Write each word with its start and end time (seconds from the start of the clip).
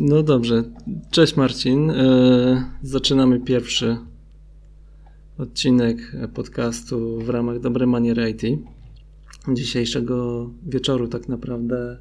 No 0.00 0.22
dobrze. 0.22 0.64
Cześć 1.10 1.36
Marcin. 1.36 1.90
E, 1.90 2.64
zaczynamy 2.82 3.40
pierwszy 3.40 3.98
odcinek 5.38 5.96
podcastu 6.34 7.18
w 7.18 7.28
ramach 7.28 7.60
Dobre 7.60 7.86
Maniery 7.86 8.30
IT. 8.30 8.42
Dzisiejszego 9.48 10.50
wieczoru 10.66 11.08
tak 11.08 11.28
naprawdę 11.28 11.98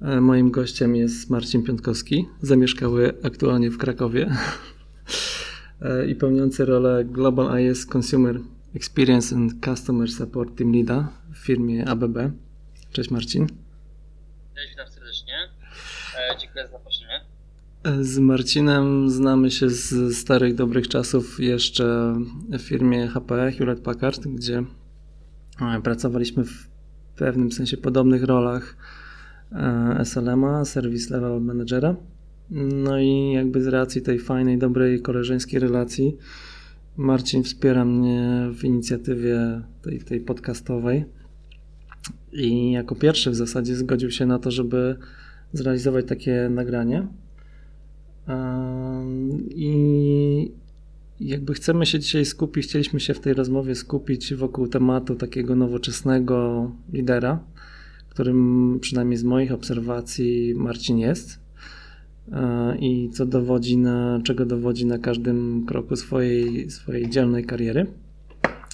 e, 0.00 0.20
moim 0.20 0.50
gościem 0.50 0.96
jest 0.96 1.30
Marcin 1.30 1.62
Piątkowski, 1.62 2.26
zamieszkały 2.42 3.14
aktualnie 3.22 3.70
w 3.70 3.78
Krakowie 3.78 4.30
e, 5.82 6.06
i 6.06 6.14
pełniący 6.14 6.64
rolę 6.64 7.04
Global 7.04 7.60
IS 7.62 7.86
Consumer 7.96 8.40
Experience 8.74 9.36
and 9.36 9.52
Customer 9.64 10.10
Support 10.10 10.58
Team 10.58 10.72
Leada 10.72 11.08
w 11.32 11.38
firmie 11.38 11.88
ABB. 11.88 12.16
Cześć 12.92 13.10
Marcin. 13.10 13.46
Cześć, 14.54 14.70
witam 14.70 14.88
serdecznie. 14.88 15.34
Dziękuję 16.40 16.66
za 16.66 16.72
zaproszenie. 16.72 16.89
Z 18.00 18.18
Marcinem 18.18 19.10
znamy 19.10 19.50
się 19.50 19.70
z 19.70 20.16
starych, 20.16 20.54
dobrych 20.54 20.88
czasów 20.88 21.40
jeszcze 21.40 22.14
w 22.48 22.58
firmie 22.58 23.08
HP 23.08 23.52
Hewlett 23.52 23.80
Packard, 23.80 24.26
gdzie 24.26 24.64
e, 25.60 25.80
pracowaliśmy 25.82 26.44
w 26.44 26.68
pewnym 27.16 27.52
sensie 27.52 27.76
podobnych 27.76 28.24
rolach 28.24 28.76
e, 29.52 30.00
SLM-a, 30.04 30.64
Service 30.64 31.14
Level 31.14 31.40
Managera. 31.40 31.96
No 32.84 32.98
i 32.98 33.32
jakby 33.32 33.62
z 33.62 33.66
racji 33.66 34.02
tej 34.02 34.18
fajnej, 34.18 34.58
dobrej, 34.58 35.02
koleżeńskiej 35.02 35.60
relacji 35.60 36.16
Marcin 36.96 37.42
wspiera 37.42 37.84
mnie 37.84 38.48
w 38.54 38.64
inicjatywie 38.64 39.62
tej, 39.82 39.98
tej 39.98 40.20
podcastowej 40.20 41.04
i 42.32 42.72
jako 42.72 42.94
pierwszy 42.94 43.30
w 43.30 43.34
zasadzie 43.34 43.76
zgodził 43.76 44.10
się 44.10 44.26
na 44.26 44.38
to, 44.38 44.50
żeby 44.50 44.96
zrealizować 45.52 46.06
takie 46.06 46.48
nagranie. 46.50 47.06
I 49.50 50.52
jakby 51.20 51.54
chcemy 51.54 51.86
się 51.86 51.98
dzisiaj 51.98 52.24
skupić, 52.24 52.66
chcieliśmy 52.66 53.00
się 53.00 53.14
w 53.14 53.20
tej 53.20 53.34
rozmowie 53.34 53.74
skupić 53.74 54.34
wokół 54.34 54.68
tematu 54.68 55.14
takiego 55.14 55.56
nowoczesnego 55.56 56.70
lidera, 56.92 57.40
którym 58.08 58.78
przynajmniej 58.80 59.16
z 59.16 59.24
moich 59.24 59.52
obserwacji 59.52 60.54
Marcin 60.54 60.98
jest 60.98 61.40
i 62.80 63.10
co 63.12 63.26
dowodzi 63.26 63.76
na, 63.76 64.20
czego 64.24 64.46
dowodzi 64.46 64.86
na 64.86 64.98
każdym 64.98 65.66
kroku 65.66 65.96
swojej, 65.96 66.70
swojej 66.70 67.10
dzielnej 67.10 67.44
kariery. 67.44 67.86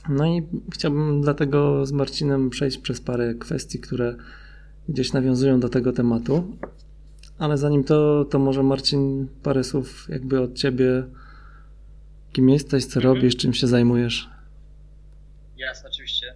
No 0.09 0.27
i 0.27 0.43
chciałbym 0.73 1.21
dlatego 1.21 1.87
z 1.87 1.93
Marcinem 1.93 2.51
przejść 2.51 2.79
przez 2.79 3.01
parę 3.01 3.35
kwestii, 3.35 3.79
które 3.79 4.17
gdzieś 4.89 5.13
nawiązują 5.13 5.61
do 5.61 5.69
tego 5.69 5.93
tematu. 5.93 6.57
Ale 7.39 7.59
zanim 7.59 7.85
to, 7.85 8.25
to 8.25 8.39
może 8.39 8.63
Marcin, 8.63 9.29
parę 9.43 9.65
słów 9.65 10.07
jakby 10.09 10.41
od 10.41 10.55
ciebie. 10.55 11.05
Kim 12.33 12.49
jesteś, 12.49 12.85
co 12.85 13.01
mhm. 13.01 13.15
robisz, 13.15 13.37
czym 13.37 13.55
się 13.55 13.67
zajmujesz? 13.67 14.29
Jasne, 15.57 15.89
oczywiście. 15.89 16.35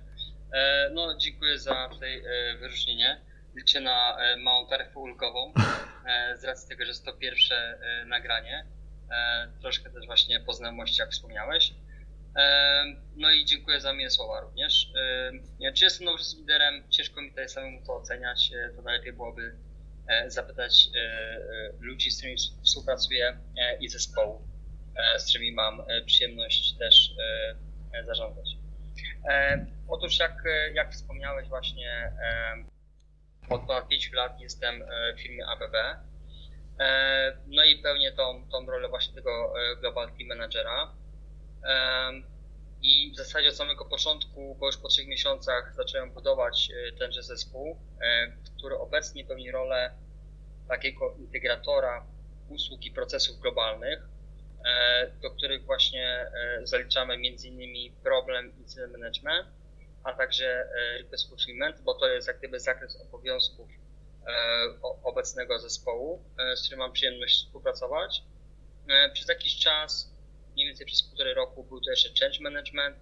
E, 0.53 0.91
no, 0.95 1.17
dziękuję 1.17 1.59
za 1.59 1.89
tutaj 1.89 2.19
e, 2.19 2.59
wyróżnienie. 2.59 3.21
Liczę 3.55 3.81
na 3.81 4.17
e, 4.19 4.37
małą 4.37 4.67
taryfę 4.67 4.99
ulgową 4.99 5.53
z 6.37 6.45
racji 6.45 6.69
tego, 6.69 6.85
że 6.85 6.89
jest 6.89 7.05
to 7.05 7.13
pierwsze 7.13 7.79
nagranie. 8.07 8.67
Troszkę 9.61 9.91
też 9.91 10.07
właśnie 10.07 10.41
po 10.41 10.53
znajomości, 10.53 11.01
jak 11.01 11.11
wspomniałeś. 11.11 11.75
No 13.17 13.31
i 13.31 13.45
dziękuję 13.45 13.81
za 13.81 13.93
miłe 13.93 14.11
słowa 14.11 14.41
również. 14.41 14.93
Czy 15.75 15.85
jestem 15.85 16.05
nowoczesnym 16.05 16.41
liderem? 16.41 16.91
Ciężko 16.91 17.23
mi 17.23 17.31
tutaj 17.31 17.49
samemu 17.49 17.87
to 17.87 17.97
oceniać. 17.97 18.51
To 18.77 18.83
najlepiej 18.83 19.13
byłoby 19.13 19.57
zapytać 20.27 20.89
e, 20.95 20.99
e, 20.99 21.73
ludzi, 21.81 22.11
z 22.11 22.17
którymi 22.17 22.37
współpracuję 22.65 23.39
i 23.81 23.89
zespołu, 23.89 24.49
z 25.19 25.29
którymi 25.29 25.53
mam 25.53 25.83
przyjemność 26.07 26.79
też 26.79 27.15
zarządzać. 28.05 28.47
Otóż 29.89 30.19
jak, 30.19 30.43
jak 30.75 30.93
wspomniałeś 30.93 31.49
właśnie, 31.49 32.13
od 33.49 33.67
ponad 33.67 33.89
5 33.89 34.13
lat 34.13 34.41
jestem 34.41 34.85
w 35.17 35.21
firmie 35.21 35.47
ABB. 35.47 35.75
No 37.47 37.65
i 37.65 37.83
pełnię 37.83 38.13
tą, 38.13 38.49
tą 38.51 38.67
rolę 38.67 38.89
właśnie 38.89 39.15
tego 39.15 39.55
Global 39.81 40.09
Team 40.09 40.29
Managera. 40.29 40.93
I 42.83 43.13
w 43.13 43.17
zasadzie 43.17 43.49
od 43.49 43.57
samego 43.57 43.85
początku, 43.85 44.57
bo 44.61 44.67
już 44.67 44.77
po 44.77 44.89
trzech 44.89 45.07
miesiącach 45.07 45.75
zacząłem 45.75 46.13
budować 46.13 46.69
tenże 46.99 47.23
zespół, 47.23 47.77
który 48.57 48.79
obecnie 48.79 49.25
pełni 49.25 49.51
rolę 49.51 49.91
takiego 50.69 51.15
integratora 51.19 52.07
usług 52.49 52.85
i 52.85 52.91
procesów 52.91 53.41
globalnych, 53.41 54.09
e, 54.65 55.11
do 55.23 55.31
których 55.31 55.65
właśnie 55.65 56.07
e, 56.07 56.61
zaliczamy 56.65 57.15
m.in. 57.15 57.95
problem 58.03 58.59
incident 58.59 58.93
management, 58.93 59.49
a 60.05 60.13
także 60.13 60.47
e, 60.47 60.99
request 60.99 61.29
fulfillment, 61.29 61.81
bo 61.81 61.95
to 61.95 62.09
jest 62.09 62.29
jak 62.29 62.39
gdyby 62.39 62.61
zakres 62.61 63.01
obowiązków 63.01 63.69
obecnego 65.03 65.59
zespołu, 65.59 66.25
z 66.57 66.61
którym 66.61 66.79
mam 66.79 66.93
przyjemność 66.93 67.37
współpracować. 67.37 68.23
Przez 69.13 69.29
jakiś 69.29 69.59
czas, 69.59 70.10
mniej 70.61 70.69
więcej 70.69 70.87
przez 70.87 71.03
półtorej 71.03 71.35
roku, 71.35 71.65
był 71.65 71.81
to 71.81 71.91
jeszcze 71.91 72.09
change 72.21 72.41
management, 72.41 72.97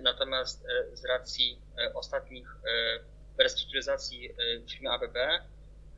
natomiast 0.00 0.66
z 0.92 1.04
racji 1.04 1.62
ostatnich 1.94 2.56
restrukturyzacji 3.38 4.30
w 4.66 4.70
firmie 4.70 4.90
ABB 4.90 5.16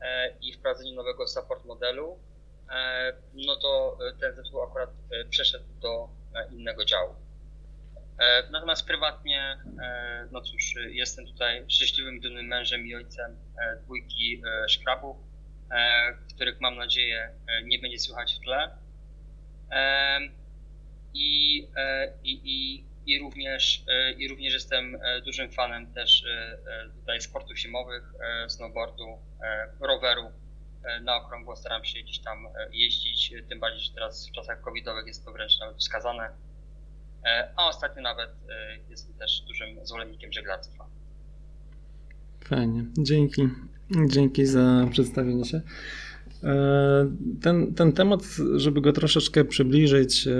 E, 0.01 0.33
i 0.41 0.53
wprowadzeniu 0.53 0.95
nowego 0.95 1.27
support 1.27 1.65
modelu, 1.65 2.19
e, 2.69 3.13
no 3.33 3.55
to 3.55 3.97
e, 4.09 4.19
ten 4.19 4.35
zespół 4.35 4.61
akurat 4.61 4.89
przeszedł 5.29 5.65
do 5.81 6.09
innego 6.51 6.85
działu. 6.85 7.15
Natomiast 8.51 8.85
prywatnie, 8.85 9.57
no 10.31 10.41
cóż, 10.41 10.73
jestem 10.89 11.27
tutaj 11.27 11.65
szczęśliwym 11.67 12.19
dumnym 12.19 12.45
mężem 12.45 12.87
i 12.87 12.95
ojcem 12.95 13.37
dwójki 13.83 14.41
szkrabów, 14.67 15.17
których 16.35 16.61
mam 16.61 16.75
nadzieję 16.75 17.29
nie 17.63 17.79
będzie 17.79 17.99
słychać 17.99 18.33
w 18.33 18.43
tle. 18.43 18.77
I, 23.07 23.19
również, 23.19 23.83
e, 23.87 24.11
i 24.11 24.27
również 24.27 24.53
jestem 24.53 24.95
e, 24.95 25.21
dużym 25.21 25.51
fanem 25.51 25.93
też 25.93 26.23
e, 26.25 26.89
tutaj 26.99 27.21
sportów 27.21 27.57
zimowych, 27.57 28.03
snowboardu, 28.47 29.05
roweru. 29.79 30.31
Na 31.01 31.15
okrągło 31.15 31.55
staram 31.55 31.85
się 31.85 31.99
gdzieś 31.99 32.19
tam 32.19 32.47
jeździć, 32.71 33.33
tym 33.49 33.59
bardziej, 33.59 33.81
że 33.81 33.93
teraz 33.93 34.29
w 34.29 34.31
czasach 34.31 34.61
covidowych 34.61 35.07
jest 35.07 35.25
to 35.25 35.31
wręcz 35.31 35.59
nawet 35.59 35.77
wskazane. 35.77 36.29
A 37.55 37.67
ostatnio 37.67 38.01
nawet 38.01 38.29
jestem 38.89 39.13
też 39.13 39.41
dużym 39.47 39.85
zwolennikiem 39.85 40.33
żeglarstwa. 40.33 40.85
Fajnie, 42.43 42.85
dzięki. 42.97 43.49
Dzięki 44.07 44.45
za 44.45 44.87
przedstawienie 44.91 45.45
się. 45.45 45.61
Ten, 47.41 47.73
ten 47.73 47.91
temat, 47.91 48.37
żeby 48.55 48.81
go 48.81 48.93
troszeczkę 48.93 49.45
przybliżyć 49.45 50.27
e, 50.27 50.33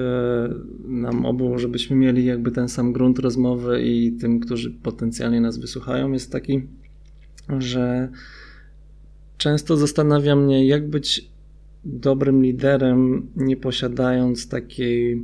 nam 0.88 1.26
obu, 1.26 1.60
żebyśmy 1.60 1.96
mieli 1.96 2.26
jakby 2.26 2.52
ten 2.52 2.70
sam 2.70 2.94
grunt 2.94 3.20
rozmowy 3.20 3.82
i 3.82 4.12
tym, 4.12 4.40
którzy 4.40 4.72
potencjalnie 4.72 5.42
nas 5.42 5.58
wysłuchają, 5.58 6.12
jest 6.12 6.32
taki, 6.32 6.62
że 7.60 8.10
często 9.38 9.78
zastanawia 9.78 10.36
mnie, 10.36 10.68
jak 10.68 10.90
być 10.90 11.30
dobrym 11.86 12.44
liderem, 12.44 13.28
nie 13.36 13.58
posiadając 13.58 14.50
takiej, 14.50 15.24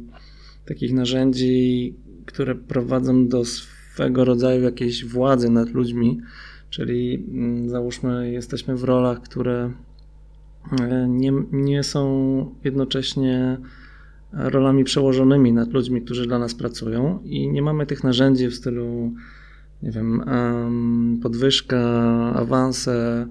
takich 0.65 0.93
narzędzi, 0.93 1.95
które 2.25 2.55
prowadzą 2.55 3.27
do 3.27 3.45
swego 3.45 4.25
rodzaju 4.25 4.63
jakiejś 4.63 5.05
władzy 5.05 5.49
nad 5.49 5.69
ludźmi. 5.69 6.19
Czyli 6.69 7.25
mm, 7.31 7.69
załóżmy, 7.69 8.31
jesteśmy 8.31 8.75
w 8.75 8.83
rolach, 8.83 9.21
które 9.21 9.71
nie, 11.07 11.33
nie 11.51 11.83
są 11.83 12.55
jednocześnie 12.63 13.57
rolami 14.33 14.83
przełożonymi 14.83 15.53
nad 15.53 15.73
ludźmi, 15.73 16.01
którzy 16.01 16.27
dla 16.27 16.39
nas 16.39 16.55
pracują 16.55 17.19
i 17.23 17.49
nie 17.49 17.61
mamy 17.61 17.85
tych 17.85 18.03
narzędzi 18.03 18.47
w 18.47 18.55
stylu, 18.55 19.13
nie 19.83 19.91
wiem, 19.91 20.23
podwyżka, 21.21 21.81
awanse, 22.35 23.27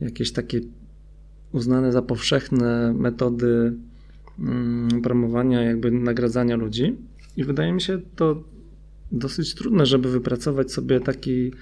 jakieś 0.00 0.32
takie 0.32 0.60
uznane 1.52 1.92
za 1.92 2.02
powszechne 2.02 2.94
metody 2.94 3.72
mm, 4.38 5.02
promowania, 5.02 5.62
jakby 5.62 5.90
nagradzania 5.90 6.56
ludzi. 6.56 6.96
I 7.36 7.44
wydaje 7.44 7.72
mi 7.72 7.80
się 7.80 8.00
to 8.16 8.42
dosyć 9.12 9.54
trudne, 9.54 9.86
żeby 9.86 10.10
wypracować 10.10 10.72
sobie 10.72 11.00
taki 11.00 11.52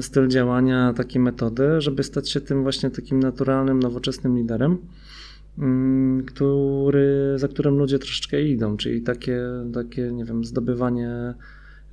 styl 0.00 0.28
działania, 0.28 0.92
takie 0.96 1.20
metody, 1.20 1.80
żeby 1.80 2.02
stać 2.02 2.30
się 2.30 2.40
tym 2.40 2.62
właśnie 2.62 2.90
takim 2.90 3.20
naturalnym, 3.20 3.80
nowoczesnym 3.80 4.36
liderem, 4.36 4.78
mm, 5.58 6.24
który, 6.24 7.34
za 7.36 7.48
którym 7.48 7.78
ludzie 7.78 7.98
troszeczkę 7.98 8.42
idą, 8.42 8.76
czyli 8.76 9.02
takie, 9.02 9.40
takie, 9.74 10.12
nie 10.12 10.24
wiem, 10.24 10.44
zdobywanie 10.44 11.34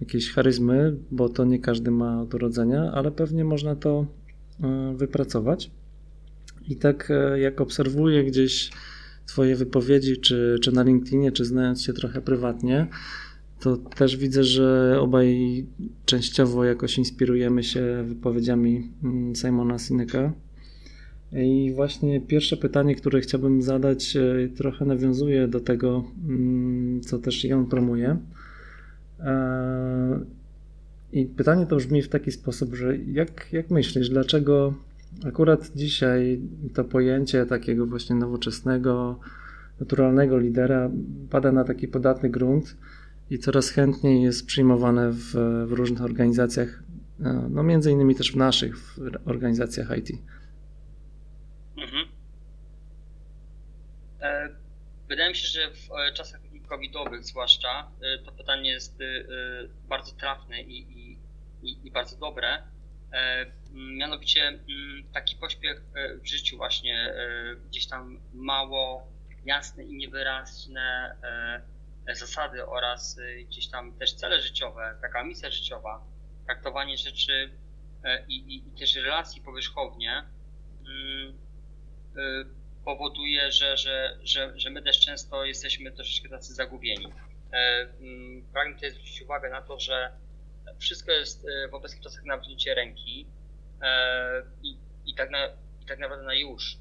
jakiejś 0.02 0.32
charyzmy, 0.32 0.96
bo 1.12 1.30
to 1.30 1.46
nie 1.46 1.60
każdy 1.60 1.92
ma 1.92 2.22
od 2.22 2.34
urodzenia, 2.34 2.92
ale 2.94 3.12
pewnie 3.12 3.46
można 3.46 3.76
to 3.76 4.06
e, 4.64 4.94
wypracować. 4.98 5.72
I 6.68 6.76
tak 6.76 7.12
jak 7.36 7.62
obserwuję 7.62 8.24
gdzieś 8.24 8.72
Twoje 9.32 9.56
wypowiedzi, 9.56 10.18
czy, 10.18 10.56
czy 10.62 10.72
na 10.72 10.84
LinkedInie, 10.84 11.32
czy 11.32 11.46
znając 11.46 11.84
się 11.84 11.94
trochę 11.94 12.22
prywatnie, 12.22 12.88
to 13.62 13.78
też 13.78 14.18
widzę, 14.18 14.44
że 14.44 14.98
obaj 15.02 15.66
częściowo 16.06 16.66
jakoś 16.66 16.98
inspirujemy 16.98 17.64
się 17.64 18.04
wypowiedziami 18.08 18.90
mm, 19.04 19.36
Simona 19.36 19.80
Sineka. 19.80 20.34
I 21.34 21.72
właśnie 21.76 22.22
pierwsze 22.22 22.58
pytanie, 22.58 22.96
które 22.96 23.22
chciałbym 23.22 23.62
zadać, 23.62 24.16
e, 24.16 24.50
trochę 24.56 24.86
nawiązuje 24.86 25.48
do 25.48 25.60
tego, 25.60 26.04
mm, 26.28 27.02
co 27.02 27.20
też 27.20 27.44
Jan 27.44 27.66
promuje. 27.66 28.18
E, 29.20 30.20
I 31.14 31.26
pytanie 31.26 31.66
to 31.66 31.76
brzmi 31.76 32.02
w 32.02 32.10
taki 32.10 32.32
sposób, 32.32 32.76
że 32.76 32.98
jak, 32.98 33.54
jak 33.54 33.70
myślisz, 33.70 34.10
dlaczego 34.10 34.74
akurat 35.26 35.72
dzisiaj 35.76 36.40
to 36.74 36.84
pojęcie 36.84 37.46
takiego 37.46 37.86
właśnie 37.86 38.16
nowoczesnego, 38.16 39.20
naturalnego 39.80 40.38
lidera 40.38 40.92
pada 41.30 41.52
na 41.52 41.64
taki 41.64 41.88
podatny 41.88 42.30
grunt 42.30 42.76
i 43.32 43.40
coraz 43.40 43.70
chętniej 43.70 44.24
jest 44.24 44.46
przyjmowane 44.46 45.12
w, 45.12 45.34
w 45.68 45.72
różnych 45.72 46.02
organizacjach, 46.02 46.68
e, 47.20 47.48
no 47.50 47.64
między 47.64 47.92
innymi 47.92 48.16
też 48.16 48.32
w 48.32 48.36
naszych 48.36 48.78
w 48.78 49.00
organizacjach 49.26 49.98
IT. 49.98 50.10
Mhm. 51.78 52.08
E, 54.22 54.50
wydaje 55.10 55.30
mi 55.30 55.36
się, 55.36 55.48
że 55.48 55.72
w 55.72 55.92
e, 55.92 56.14
czasach 56.14 56.42
covidowych 56.68 57.24
zwłaszcza 57.24 57.92
to 58.26 58.32
pytanie 58.32 58.70
jest 58.70 59.00
bardzo 59.90 60.12
trafne 60.12 60.62
i, 60.62 60.78
i, 60.80 61.18
i, 61.64 61.88
i 61.88 61.92
bardzo 61.92 62.18
dobre. 62.18 62.64
Mianowicie 63.74 64.60
taki 65.14 65.36
pośpiech 65.36 65.84
w 66.24 66.28
życiu 66.28 66.58
właśnie 66.58 67.14
gdzieś 67.70 67.88
tam 67.88 68.20
mało 68.34 69.08
jasne 69.46 69.84
i 69.84 69.98
niewyraźne 69.98 71.16
zasady 72.16 72.66
oraz 72.66 73.18
y, 73.18 73.44
gdzieś 73.44 73.68
tam 73.68 73.94
też 73.98 74.14
cele 74.14 74.42
życiowe, 74.42 74.98
taka 75.02 75.24
misja 75.24 75.52
życiowa, 75.52 76.06
traktowanie 76.46 76.98
rzeczy 76.98 77.50
e, 78.04 78.26
i, 78.28 78.36
i, 78.36 78.68
i 78.68 78.80
też 78.80 78.96
relacji 78.96 79.42
powierzchownie 79.42 80.24
mm, 80.88 81.38
y, 82.18 82.46
powoduje, 82.86 83.52
że, 83.52 83.78
że, 83.78 84.18
że, 84.24 84.60
że 84.60 84.70
my 84.70 84.82
też 84.82 85.00
często 85.00 85.46
jesteśmy 85.46 85.92
troszeczkę 85.92 86.30
tacy 86.30 86.54
zagubieni. 86.54 87.08
E, 87.54 87.88
mm, 88.00 88.46
pragnę 88.54 88.76
tutaj 88.76 88.92
zwrócić 88.92 89.22
uwagę 89.22 89.50
na 89.50 89.62
to, 89.62 89.80
że 89.80 90.12
wszystko 90.80 91.12
jest 91.12 91.46
e, 91.48 91.68
w 91.68 91.74
obecnych 91.74 92.02
czasach 92.02 92.24
na 92.24 92.38
wzięcie 92.38 92.76
ręki 92.76 93.28
i, 94.64 94.78
i, 95.06 95.16
tak 95.16 95.30
na, 95.30 95.46
i 95.82 95.86
tak 95.88 96.00
naprawdę 96.00 96.26
na 96.26 96.34
już. 96.34 96.78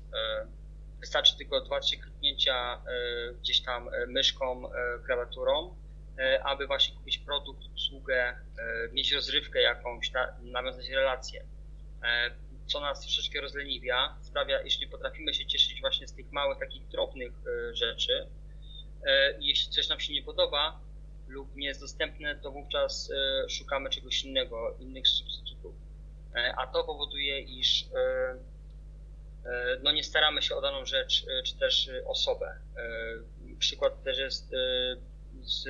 Wystarczy 1.00 1.36
tylko 1.36 1.60
dwa, 1.60 1.80
trzy 1.80 1.96
kliknięcia 1.96 2.74
e, 2.74 3.34
gdzieś 3.34 3.62
tam 3.62 3.88
e, 3.88 4.06
myszką, 4.06 4.72
e, 4.72 4.98
klawiaturą, 5.06 5.76
aby 6.44 6.66
właśnie 6.66 6.96
kupić 6.96 7.18
produkt, 7.18 7.64
usługę, 7.74 8.36
mieć 8.92 9.12
rozrywkę 9.12 9.62
jakąś, 9.62 10.12
nawiązać 10.42 10.88
relacje. 10.88 11.44
Co 12.66 12.80
nas 12.80 13.00
troszeczkę 13.00 13.40
rozleniwia, 13.40 14.16
sprawia, 14.20 14.62
jeśli 14.62 14.86
potrafimy 14.86 15.34
się 15.34 15.46
cieszyć 15.46 15.80
właśnie 15.80 16.08
z 16.08 16.14
tych 16.14 16.32
małych, 16.32 16.58
takich 16.58 16.88
drobnych 16.88 17.32
rzeczy, 17.72 18.26
jeśli 19.38 19.72
coś 19.72 19.88
nam 19.88 20.00
się 20.00 20.12
nie 20.12 20.22
podoba 20.22 20.80
lub 21.28 21.56
nie 21.56 21.66
jest 21.66 21.80
dostępne, 21.80 22.36
to 22.36 22.50
wówczas 22.50 23.12
szukamy 23.48 23.90
czegoś 23.90 24.24
innego, 24.24 24.76
innych 24.78 25.08
substytutów. 25.08 25.74
A 26.56 26.66
to 26.66 26.84
powoduje, 26.84 27.40
iż 27.40 27.84
no 29.82 29.92
nie 29.92 30.04
staramy 30.04 30.42
się 30.42 30.56
o 30.56 30.60
daną 30.60 30.84
rzecz 30.84 31.26
e, 31.28 31.42
czy 31.42 31.58
też 31.58 31.88
e, 31.88 32.04
osobę. 32.04 32.58
Przykład 33.58 34.02
też 34.02 34.18
jest 34.18 34.50
z, 35.40 35.68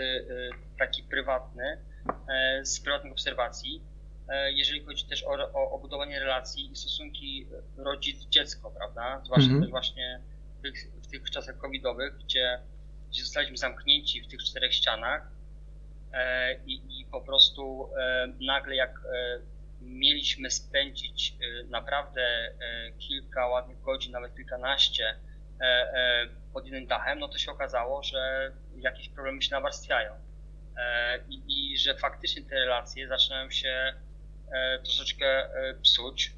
taki 0.78 1.02
prywatny, 1.02 1.84
z 2.62 2.80
prywatnych 2.80 3.12
obserwacji. 3.12 3.82
Jeżeli 4.50 4.84
chodzi 4.84 5.06
też 5.06 5.24
o, 5.24 5.30
o, 5.30 5.70
o 5.70 5.78
budowanie 5.78 6.20
relacji 6.20 6.72
i 6.72 6.76
stosunki 6.76 7.48
rodzic-dziecko, 7.76 8.70
prawda? 8.70 9.20
Zwłaszcza 9.24 9.44
mhm. 9.44 9.62
też 9.62 9.70
właśnie 9.70 10.20
w 10.58 10.62
tych, 10.62 10.92
w 11.02 11.06
tych 11.06 11.30
czasach 11.30 11.58
covidowych, 11.58 12.16
gdzie, 12.18 12.60
gdzie 13.08 13.22
zostaliśmy 13.22 13.56
zamknięci 13.56 14.22
w 14.22 14.28
tych 14.28 14.42
czterech 14.42 14.74
ścianach 14.74 15.30
i, 16.66 17.00
i 17.00 17.04
po 17.04 17.20
prostu 17.20 17.90
nagle 18.40 18.76
jak 18.76 19.00
mieliśmy 19.80 20.50
spędzić 20.50 21.36
y, 21.42 21.64
naprawdę 21.68 22.48
y, 22.48 22.92
kilka 22.98 23.46
ładnych 23.46 23.80
godzin, 23.80 24.12
nawet 24.12 24.36
kilkanaście 24.36 25.16
e, 25.60 25.64
e, 25.64 26.26
pod 26.52 26.64
jednym 26.64 26.86
dachem, 26.86 27.18
no 27.18 27.28
to 27.28 27.38
się 27.38 27.52
okazało, 27.52 28.02
że 28.02 28.52
jakieś 28.76 29.08
problemy 29.08 29.42
się 29.42 29.50
nawarstwiają. 29.50 30.12
E, 30.76 31.18
i, 31.28 31.72
i 31.72 31.78
że 31.78 31.94
faktycznie 31.94 32.42
te 32.42 32.54
relacje 32.54 33.08
zaczynają 33.08 33.50
się 33.50 33.94
troszeczkę 34.84 35.48
psuć, 35.82 36.32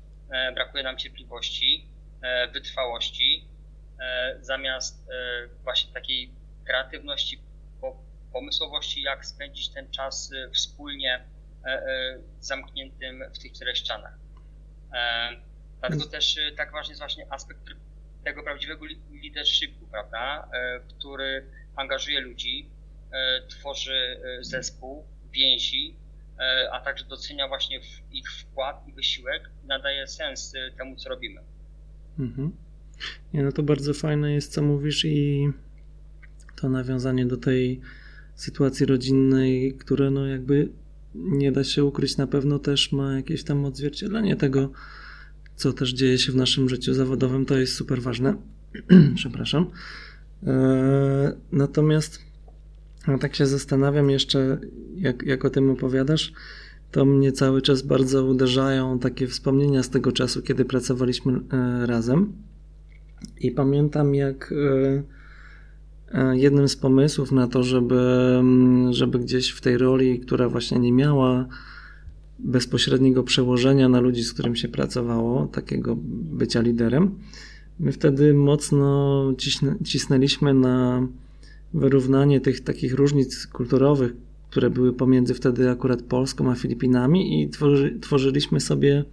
brakuje 0.55 0.83
nam 0.83 0.97
cierpliwości, 0.97 1.89
wytrwałości, 2.53 3.49
zamiast 4.41 5.09
właśnie 5.63 5.93
takiej 5.93 6.35
kreatywności, 6.67 7.43
pomysłowości, 8.33 9.03
jak 9.03 9.27
spędzić 9.27 9.69
ten 9.69 9.91
czas 9.91 10.33
wspólnie 10.53 11.21
E, 11.21 11.25
e, 11.25 11.32
zamkniętym 12.41 13.25
w 13.35 13.39
tych 13.39 13.53
czterech 13.53 13.77
ścianach. 13.77 14.19
E, 14.93 15.29
dlatego 15.81 16.07
też 16.07 16.39
tak 16.57 16.73
ważny 16.73 16.93
jest 16.93 17.01
właśnie 17.01 17.27
aspekt 17.31 17.61
tego 18.25 18.43
prawdziwego 18.43 18.87
leadershipu, 19.23 19.87
prawda, 19.87 20.49
który 20.89 21.47
angażuje 21.77 22.21
ludzi, 22.21 22.71
tworzy 23.49 24.21
zespół, 24.41 25.05
więzi, 25.33 25.97
a 26.73 26.81
także 26.81 27.05
docenia 27.05 27.49
właśnie 27.49 27.81
ich 28.11 28.33
wkład 28.33 28.89
i 28.89 28.93
wysiłek, 28.93 29.51
nadaje 29.65 30.07
sens 30.07 30.53
temu, 30.79 30.97
co 30.97 31.09
robimy. 31.09 31.41
Mhm. 32.19 32.57
Nie, 33.35 33.43
no 33.43 33.53
to 33.53 33.63
bardzo 33.63 33.95
fajne 33.95 34.33
jest, 34.33 34.53
co 34.53 34.63
mówisz 34.63 35.05
i 35.05 35.49
to 36.61 36.69
nawiązanie 36.69 37.27
do 37.27 37.37
tej 37.37 37.81
sytuacji 38.35 38.87
rodzinnej, 38.87 39.75
które 39.75 40.11
no 40.11 40.27
jakby 40.27 40.69
nie 41.15 41.53
da 41.53 41.65
się 41.65 41.85
ukryć, 41.85 42.17
na 42.17 42.27
pewno 42.27 42.59
też 42.59 42.93
ma 42.93 43.17
jakieś 43.17 43.45
tam 43.45 43.65
odzwierciedlenie 43.65 44.37
tego, 44.37 44.71
co 45.57 45.73
też 45.73 45.93
dzieje 45.93 46.19
się 46.19 46.33
w 46.33 46.37
naszym 46.37 46.69
życiu 46.69 46.95
zawodowym. 46.95 47.47
To 47.47 47.59
jest 47.59 47.75
super 47.75 48.03
ważne. 48.03 48.35
Przepraszam. 49.15 49.67
E, 50.47 51.37
natomiast 51.53 52.19
no 53.09 53.19
tak 53.19 53.35
się 53.35 53.47
zastanawiam 53.47 54.11
jeszcze, 54.11 54.59
jak, 54.97 55.23
jak 55.23 55.45
o 55.45 55.51
tym 55.51 55.71
opowiadasz, 55.71 56.33
to 56.91 57.05
mnie 57.05 57.33
cały 57.33 57.63
czas 57.63 57.83
bardzo 57.83 58.25
uderzają 58.25 58.99
takie 58.99 59.27
wspomnienia 59.27 59.83
z 59.83 59.91
tego 59.91 60.13
czasu, 60.13 60.43
kiedy 60.43 60.65
pracowaliśmy 60.65 61.33
e, 61.53 61.87
razem. 61.87 62.33
I 63.41 63.51
pamiętam, 63.51 64.15
jak 64.15 64.53
E, 64.53 65.22
jednym 66.33 66.69
z 66.69 66.77
pomysłów 66.77 67.33
na 67.33 67.49
to, 67.49 67.63
żeby, 67.63 68.01
mm, 68.41 68.93
żeby 68.93 69.19
gdzieś 69.19 69.51
w 69.51 69.61
tej 69.61 69.79
roli, 69.79 70.21
która 70.21 70.49
właśnie 70.49 70.79
nie 70.79 70.93
miała 70.93 71.47
bezpośredniego 72.39 73.23
przełożenia 73.23 73.89
na 73.89 74.01
ludzi, 74.01 74.25
z 74.25 74.33
którym 74.33 74.57
się 74.57 74.69
pracowało, 74.69 75.47
takiego 75.47 75.97
bycia 76.33 76.61
liderem, 76.61 77.11
my 77.81 77.93
wtedy 77.93 78.35
mocno 78.35 79.33
cisnęliśmy 79.85 80.55
na 80.55 81.07
wyrównanie 81.75 82.41
tych 82.41 82.61
takich 82.61 82.95
różnic 82.95 83.47
kulturowych, 83.47 84.13
które 84.51 84.71
były 84.71 84.93
pomiędzy 84.93 85.35
wtedy 85.35 85.71
akurat 85.71 86.03
Polską 86.03 86.51
a 86.51 86.55
Filipinami 86.55 87.43
i 87.43 87.49
tworzy, 87.49 87.99
tworzyliśmy 88.01 88.61
sobie 88.61 89.05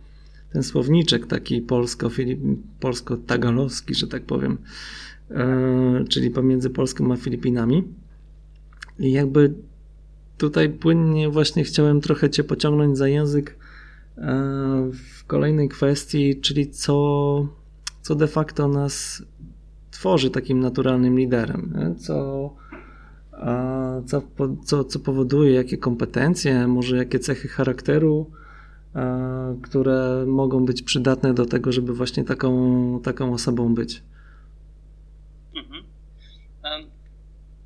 ten 0.54 0.64
słowniczek 0.64 1.28
taki 1.28 1.62
polsko-tagalowski, 2.80 3.96
że 3.96 4.08
tak 4.08 4.24
powiem 4.24 4.58
E, 4.58 5.19
czyli 6.10 6.30
pomiędzy 6.30 6.70
Polską 6.70 7.14
a 7.14 7.16
Filipinami. 7.16 7.84
I 9.00 9.12
jakby 9.12 9.54
tutaj 10.38 10.70
płynnie 10.70 11.30
właśnie 11.30 11.64
chciałem 11.64 12.02
trochę 12.02 12.30
Cię 12.30 12.44
pociągnąć 12.44 12.98
za 12.98 13.08
język 13.08 13.58
e, 14.18 14.22
w 14.94 15.26
kolejnej 15.26 15.70
kwestii, 15.70 16.40
czyli 16.42 16.70
co, 16.70 17.48
co 18.02 18.16
de 18.16 18.28
facto 18.28 18.68
nas 18.68 19.24
tworzy 19.92 20.30
takim 20.30 20.60
naturalnym 20.60 21.18
liderem, 21.18 21.96
co, 21.98 22.50
co, 24.06 24.22
co, 24.66 24.84
co 24.84 25.00
powoduje, 25.00 25.52
jakie 25.52 25.78
kompetencje, 25.78 26.68
może 26.68 26.98
jakie 26.98 27.20
cechy 27.20 27.48
charakteru, 27.48 28.32
które 29.62 30.26
mogą 30.28 30.66
być 30.66 30.82
przydatne 30.82 31.34
do 31.34 31.46
tego, 31.46 31.72
żeby 31.72 31.94
właśnie 31.94 32.24
taką, 32.24 33.00
taką 33.04 33.34
osobą 33.34 33.76
być. 33.76 34.04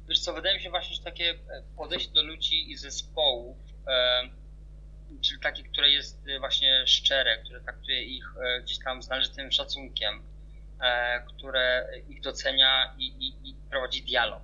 Wiesz 0.09 0.12
co, 0.23 0.33
wydaje 0.33 0.55
mi 0.57 0.63
się 0.63 0.69
właśnie, 0.69 0.95
że 0.95 1.03
takie 1.03 1.29
e, 1.29 1.35
podejście 1.77 2.13
do 2.13 2.23
ludzi 2.23 2.71
i 2.71 2.77
zespołów, 2.77 3.57
czyli 5.21 5.41
takie, 5.41 5.63
które 5.63 5.89
jest 5.89 6.27
e, 6.27 6.39
właśnie 6.39 6.87
szczere, 6.87 7.37
które 7.37 7.61
traktuje 7.61 8.03
ich 8.03 8.25
e, 8.43 8.61
gdzieś 8.61 8.79
tam 8.79 9.03
z 9.03 9.09
należytym 9.09 9.51
szacunkiem, 9.51 10.23
które 11.27 11.89
ich 12.09 12.21
docenia 12.21 12.95
i, 12.97 13.05
i, 13.07 13.49
i 13.49 13.55
prowadzi 13.69 14.03
dialog. 14.03 14.43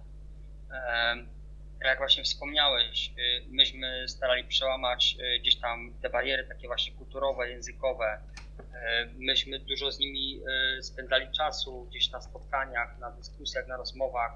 Jak 1.81 1.97
właśnie 1.97 2.23
wspomniałeś, 2.23 3.11
myśmy 3.47 4.07
starali 4.07 4.43
przełamać 4.43 5.17
gdzieś 5.41 5.55
tam 5.55 5.93
te 6.01 6.09
bariery 6.09 6.47
takie 6.47 6.67
właśnie 6.67 6.93
kulturowe, 6.93 7.49
językowe. 7.49 8.21
Myśmy 9.15 9.59
dużo 9.59 9.91
z 9.91 9.99
nimi 9.99 10.41
spędzali 10.81 11.31
czasu 11.31 11.85
gdzieś 11.89 12.11
na 12.11 12.21
spotkaniach, 12.21 12.99
na 12.99 13.11
dyskusjach, 13.11 13.67
na 13.67 13.77
rozmowach. 13.77 14.31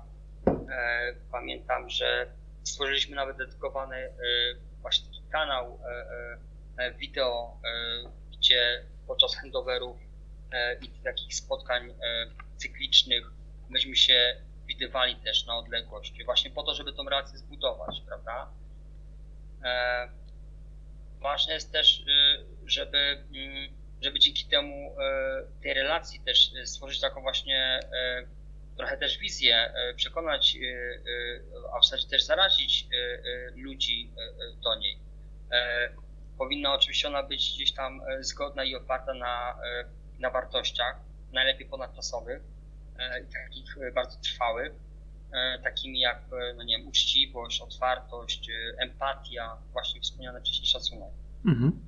Pamiętam, 1.31 1.89
że 1.89 2.27
stworzyliśmy 2.63 3.15
nawet 3.15 3.37
dedykowany 3.37 4.09
właśnie 4.81 5.07
taki 5.07 5.23
kanał 5.31 5.79
wideo, 6.99 7.61
gdzie 8.31 8.85
podczas 9.07 9.35
handoverów 9.35 9.97
i 10.81 11.03
takich 11.03 11.35
spotkań 11.35 11.93
cyklicznych 12.57 13.31
myśmy 13.69 13.95
się 13.95 14.35
widywali 14.67 15.15
też 15.15 15.45
na 15.45 15.57
odległość, 15.57 16.25
właśnie 16.25 16.51
po 16.51 16.63
to, 16.63 16.73
żeby 16.73 16.93
tą 16.93 17.03
relację 17.03 17.37
zbudować, 17.37 18.01
prawda? 18.07 18.51
E, 19.63 20.09
ważne 21.19 21.53
jest 21.53 21.71
też, 21.71 22.03
żeby, 22.65 22.97
mm, 22.97 23.73
żeby 24.01 24.19
dzięki 24.19 24.45
temu 24.45 24.95
e, 24.99 25.43
tej 25.61 25.73
relacji 25.73 26.19
też 26.19 26.51
stworzyć 26.65 27.01
taką 27.01 27.21
właśnie 27.21 27.79
e, 27.93 28.25
trochę 28.77 28.97
też 28.97 29.17
wizję, 29.17 29.73
przekonać, 29.95 30.57
a 31.73 31.79
w 31.79 31.85
zasadzie 31.85 32.07
też 32.07 32.23
zarazić 32.23 32.87
ludzi 33.55 34.11
do 34.63 34.75
niej. 34.75 34.99
Powinna 36.37 36.73
oczywiście 36.73 37.07
ona 37.07 37.23
być 37.23 37.53
gdzieś 37.55 37.73
tam 37.73 38.01
zgodna 38.19 38.63
i 38.63 38.75
oparta 38.75 39.13
na, 39.13 39.57
na 40.19 40.29
wartościach, 40.29 40.95
najlepiej 41.31 41.67
ponadczasowych, 41.67 42.41
E, 42.97 43.23
takich 43.23 43.77
e, 43.77 43.91
bardzo 43.91 44.17
trwałych, 44.17 44.73
e, 45.31 45.59
takimi 45.63 45.99
jak 45.99 46.21
no 46.55 46.63
nie 46.63 46.77
wiem, 46.77 46.87
uczciwość, 46.87 47.61
otwartość, 47.61 48.51
empatia, 48.77 49.57
właśnie 49.71 50.01
wspomniany 50.01 50.39
wcześniej 50.39 50.67
szacunek. 50.67 51.09
Mhm. 51.47 51.79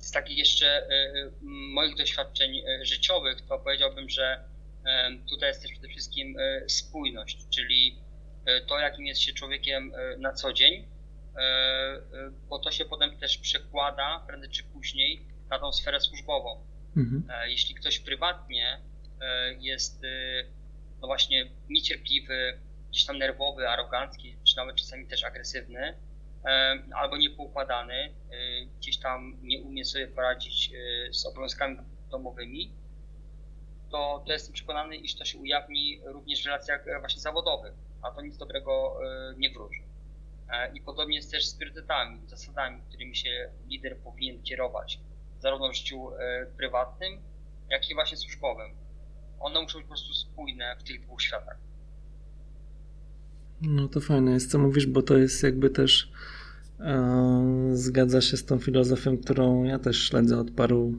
Z 0.00 0.10
takich 0.10 0.38
jeszcze 0.38 0.88
moich 1.74 1.96
doświadczeń 1.96 2.62
życiowych, 2.82 3.40
to 3.40 3.58
powiedziałbym, 3.58 4.08
że 4.08 4.44
tutaj 5.28 5.48
jest 5.48 5.62
też 5.62 5.72
przede 5.72 5.88
wszystkim 5.88 6.36
spójność, 6.68 7.38
czyli 7.50 7.98
to, 8.68 8.78
jakim 8.78 9.06
jest 9.06 9.20
się 9.20 9.32
człowiekiem 9.32 9.92
na 10.18 10.32
co 10.32 10.52
dzień, 10.52 10.88
bo 12.48 12.58
to 12.58 12.70
się 12.70 12.84
potem 12.84 13.18
też 13.18 13.38
przekłada 13.38 14.24
prędzej 14.26 14.50
czy 14.50 14.62
później 14.62 15.26
na 15.50 15.58
tą 15.58 15.72
sferę 15.72 16.00
służbową. 16.00 16.66
Mhm. 16.96 17.24
E, 17.30 17.50
jeśli 17.50 17.74
ktoś 17.74 17.98
prywatnie 17.98 18.80
e, 19.20 19.54
jest 19.54 20.04
e, 20.04 20.08
no 21.00 21.06
właśnie 21.06 21.50
niecierpliwy, 21.68 22.58
gdzieś 22.90 23.04
tam 23.04 23.18
nerwowy, 23.18 23.68
arogancki, 23.68 24.36
czy 24.44 24.56
nawet 24.56 24.76
czasami 24.76 25.06
też 25.06 25.24
agresywny, 25.24 25.94
albo 26.94 27.16
niepoukładany, 27.16 28.14
gdzieś 28.78 28.98
tam 28.98 29.38
nie 29.42 29.62
umie 29.62 29.84
sobie 29.84 30.08
poradzić 30.08 30.72
z 31.12 31.26
obowiązkami 31.26 31.76
domowymi, 32.10 32.72
to, 33.90 34.22
to 34.26 34.32
jestem 34.32 34.54
przekonany, 34.54 34.96
iż 34.96 35.14
to 35.14 35.24
się 35.24 35.38
ujawni 35.38 36.00
również 36.04 36.42
w 36.42 36.46
relacjach 36.46 36.84
właśnie 37.00 37.20
zawodowych, 37.20 37.74
a 38.02 38.10
to 38.10 38.22
nic 38.22 38.36
dobrego 38.36 39.00
nie 39.36 39.50
wróży. 39.50 39.82
I 40.74 40.80
podobnie 40.80 41.16
jest 41.16 41.30
też 41.30 41.46
z 41.46 41.54
priorytetami, 41.54 42.20
zasadami, 42.26 42.82
którymi 42.88 43.16
się 43.16 43.50
lider 43.66 43.98
powinien 43.98 44.42
kierować 44.42 45.00
zarówno 45.40 45.68
w 45.68 45.74
życiu 45.74 46.10
e, 46.14 46.46
prywatnym, 46.46 47.22
jak 47.70 47.90
i 47.90 47.94
właśnie 47.94 48.16
służbowym. 48.16 48.76
One 49.40 49.62
muszą 49.62 49.78
być 49.78 49.84
po 49.84 49.88
prostu 49.88 50.14
spójne 50.14 50.76
w 50.78 50.82
tych 50.82 51.00
dwóch 51.00 51.22
światach. 51.22 51.58
No 53.62 53.88
to 53.88 54.00
fajne 54.00 54.32
jest, 54.32 54.50
co 54.50 54.58
mówisz, 54.58 54.86
bo 54.86 55.02
to 55.02 55.18
jest 55.18 55.42
jakby 55.42 55.70
też 55.70 56.12
e, 56.80 57.70
zgadza 57.72 58.20
się 58.20 58.36
z 58.36 58.44
tą 58.44 58.58
filozofią, 58.58 59.18
którą 59.18 59.64
ja 59.64 59.78
też 59.78 60.08
śledzę 60.08 60.38
od 60.38 60.50
paru, 60.50 60.94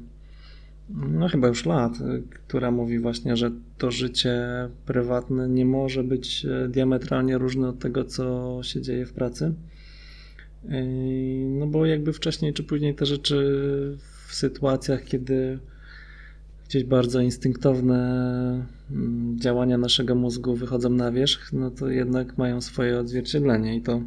no 0.89 1.27
chyba 1.27 1.47
już 1.47 1.65
lat, 1.65 1.93
która 2.31 2.71
mówi 2.71 2.99
właśnie, 2.99 3.35
że 3.35 3.51
to 3.77 3.91
życie 3.91 4.39
prywatne 4.85 5.49
nie 5.49 5.65
może 5.65 6.03
być 6.03 6.45
e, 6.45 6.67
diametralnie 6.67 7.37
różne 7.37 7.69
od 7.69 7.79
tego, 7.79 8.05
co 8.05 8.59
się 8.63 8.81
dzieje 8.81 9.05
w 9.05 9.13
pracy. 9.13 9.53
No 11.49 11.67
bo 11.67 11.85
jakby 11.85 12.13
wcześniej 12.13 12.53
czy 12.53 12.63
później 12.63 12.95
te 12.95 13.05
rzeczy 13.05 13.37
w 14.27 14.35
sytuacjach, 14.35 15.03
kiedy 15.03 15.59
gdzieś 16.71 16.83
bardzo 16.83 17.21
instynktowne 17.21 17.95
mm, 18.91 19.39
działania 19.39 19.77
naszego 19.77 20.15
mózgu 20.15 20.55
wychodzą 20.55 20.89
na 20.89 21.11
wierzch, 21.11 21.53
no 21.53 21.71
to 21.71 21.89
jednak 21.89 22.37
mają 22.37 22.61
swoje 22.61 22.99
odzwierciedlenie 22.99 23.75
i 23.75 23.81
to, 23.81 24.01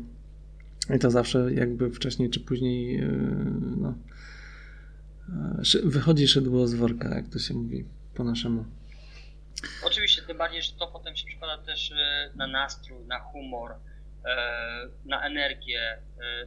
i 0.97 0.99
to 0.99 1.11
zawsze 1.11 1.55
jakby 1.55 1.91
wcześniej 1.91 2.31
czy 2.31 2.41
później 2.41 2.93
yy, 2.93 3.09
no, 3.77 3.95
yy, 5.75 5.91
wychodzi 5.91 6.29
szydło 6.29 6.67
z 6.67 6.75
worka, 6.75 7.15
jak 7.15 7.29
to 7.29 7.39
się 7.39 7.55
mówi 7.55 7.85
po 8.15 8.25
naszemu. 8.25 8.65
Oczywiście, 9.87 10.23
tym 10.23 10.39
bardziej, 10.39 10.63
że 10.63 10.73
to 10.73 10.87
potem 10.87 11.17
się 11.17 11.27
przekłada 11.27 11.63
też 11.63 11.91
yy, 11.91 11.97
na 12.37 12.47
nastrój, 12.47 13.05
na 13.07 13.19
humor, 13.21 13.75
na 15.05 15.27
energię, 15.27 15.99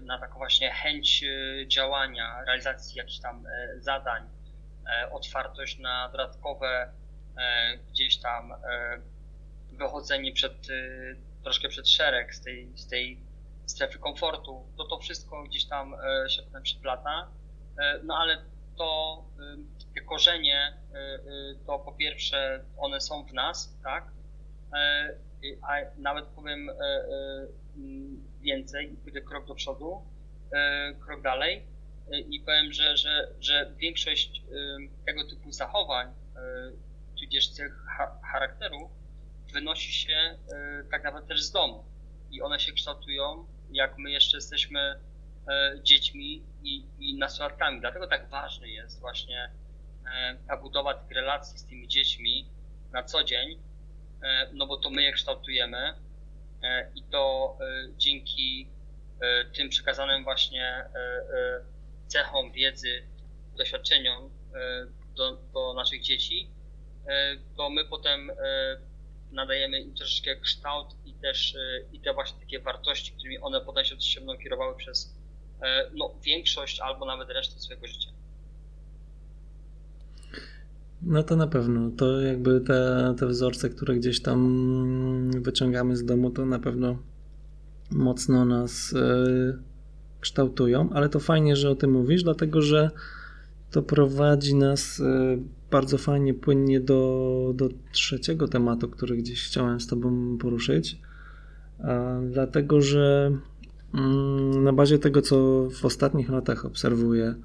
na 0.01 0.19
taką 0.19 0.37
właśnie 0.37 0.71
chęć 0.71 1.25
działania, 1.67 2.43
realizacji 2.47 2.97
jakichś 2.97 3.19
tam 3.19 3.43
zadań, 3.79 4.23
otwartość 5.11 5.79
na 5.79 6.09
dodatkowe 6.09 6.93
gdzieś 7.89 8.17
tam 8.17 8.53
wychodzenie 9.71 10.33
przed, 10.33 10.67
troszkę 11.43 11.69
przed 11.69 11.89
szereg 11.89 12.35
z 12.35 12.41
tej, 12.41 12.77
z 12.77 12.87
tej 12.87 13.19
strefy 13.65 13.99
komfortu, 13.99 14.65
to 14.77 14.85
to 14.85 14.97
wszystko 14.97 15.43
gdzieś 15.43 15.65
tam 15.65 15.95
się 16.29 16.43
potem 16.43 16.63
przyplata. 16.63 17.27
No 18.03 18.17
ale 18.17 18.37
to 18.77 19.23
te 19.95 20.01
korzenie, 20.01 20.77
to 21.67 21.79
po 21.79 21.91
pierwsze 21.91 22.65
one 22.77 23.01
są 23.01 23.23
w 23.23 23.33
nas, 23.33 23.77
tak? 23.83 24.11
A 25.61 26.01
nawet 26.01 26.25
powiem 26.25 26.69
więcej 28.41 28.87
pójdę 29.03 29.21
krok 29.21 29.47
do 29.47 29.55
przodu, 29.55 30.01
e, 30.53 30.93
krok 31.05 31.21
dalej 31.21 31.57
e, 31.57 31.61
i 32.11 32.39
powiem, 32.39 32.73
że, 32.73 32.97
że, 32.97 33.27
że 33.39 33.71
większość 33.77 34.41
e, 34.41 34.45
tego 35.05 35.29
typu 35.29 35.51
zachowań, 35.51 36.13
tudzież 37.19 37.49
cech 37.49 37.73
charakteru, 38.31 38.89
wynosi 39.53 39.93
się 39.93 40.37
tak 40.91 41.03
naprawdę 41.03 41.27
też 41.27 41.43
z 41.43 41.51
domu 41.51 41.85
i 42.31 42.41
one 42.41 42.59
się 42.59 42.71
kształtują, 42.71 43.47
jak 43.71 43.97
my 43.97 44.11
jeszcze 44.11 44.37
jesteśmy 44.37 44.99
dziećmi 45.83 46.43
i, 46.63 46.85
i 46.99 47.17
nastolatkami. 47.17 47.81
Dlatego 47.81 48.07
tak 48.07 48.29
ważny 48.29 48.69
jest 48.69 48.99
właśnie 48.99 49.49
ta 50.47 50.57
budowa 50.57 50.93
tych 50.93 51.11
relacji 51.11 51.59
z 51.59 51.65
tymi 51.65 51.87
dziećmi 51.87 52.49
na 52.91 53.03
co 53.03 53.23
dzień, 53.23 53.59
no 54.53 54.67
bo 54.67 54.77
to 54.77 54.89
my 54.89 55.03
je 55.03 55.11
kształtujemy, 55.11 55.93
E, 56.63 56.91
i 56.95 57.03
to 57.03 57.57
e, 57.61 57.65
dzięki 57.97 58.67
e, 59.21 59.45
tym 59.45 59.69
przekazanym 59.69 60.23
właśnie 60.23 60.85
cechom 62.07 62.51
wiedzy, 62.51 63.03
doświadczeniom 63.57 64.29
do, 65.15 65.37
do 65.53 65.73
naszych 65.73 66.01
dzieci, 66.01 66.49
to 67.57 67.69
my 67.69 67.85
potem 67.85 68.31
nadajemy 69.31 69.79
im 69.79 69.93
troszeczkę 69.95 70.35
kształt 70.35 70.87
i 71.05 71.13
też 71.13 71.57
i 71.93 71.99
te 71.99 72.13
właśnie 72.13 72.39
takie 72.39 72.59
wartości, 72.59 73.11
którymi 73.11 73.37
one 73.39 73.61
potem 73.61 73.85
się 73.99 74.21
będą 74.21 74.37
kierowały 74.37 74.75
przez 74.75 75.15
no, 75.93 76.15
większość 76.23 76.79
albo 76.79 77.05
nawet 77.05 77.29
resztę 77.29 77.59
swojego 77.59 77.87
życia. 77.87 78.09
No 81.01 81.23
to 81.23 81.35
na 81.35 81.47
pewno. 81.47 81.91
To 81.97 82.21
jakby 82.21 82.61
te, 82.61 83.13
te 83.19 83.27
wzorce, 83.27 83.69
które 83.69 83.95
gdzieś 83.95 84.21
tam 84.21 85.41
wyciągamy 85.41 85.95
z 85.95 86.05
domu, 86.05 86.31
to 86.31 86.45
na 86.45 86.59
pewno 86.59 86.97
mocno 87.91 88.45
nas 88.45 88.95
kształtują, 90.27 90.89
ale 90.93 91.09
to 91.09 91.19
fajnie, 91.19 91.55
że 91.55 91.69
o 91.69 91.75
tym 91.75 91.91
mówisz, 91.91 92.23
dlatego 92.23 92.61
że 92.61 92.91
to 93.71 93.81
prowadzi 93.81 94.55
nas 94.55 94.99
y, 94.99 95.03
bardzo 95.71 95.97
fajnie, 95.97 96.33
płynnie 96.33 96.79
do, 96.79 97.51
do 97.55 97.69
trzeciego 97.91 98.47
tematu, 98.47 98.89
który 98.89 99.17
gdzieś 99.17 99.43
chciałem 99.43 99.79
z 99.79 99.87
Tobą 99.87 100.37
poruszyć. 100.37 100.99
Dlatego, 102.31 102.81
że 102.81 103.31
mm, 103.93 104.63
na 104.63 104.73
bazie 104.73 104.99
tego, 104.99 105.21
co 105.21 105.67
w 105.69 105.85
ostatnich 105.85 106.29
latach 106.29 106.65
obserwuję 106.65 107.35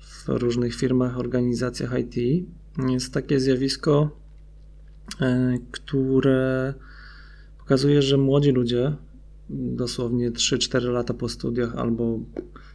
w 0.00 0.28
różnych 0.28 0.74
firmach, 0.74 1.18
organizacjach 1.18 1.98
IT, 1.98 2.46
jest 2.88 3.14
takie 3.14 3.40
zjawisko, 3.40 4.10
e, 5.20 5.58
które 5.70 6.74
pokazuje, 7.58 8.02
że 8.02 8.16
młodzi 8.16 8.50
ludzie, 8.50 8.96
dosłownie 9.50 10.30
3-4 10.30 10.92
lata 10.92 11.14
po 11.14 11.28
studiach 11.28 11.76
albo 11.76 12.20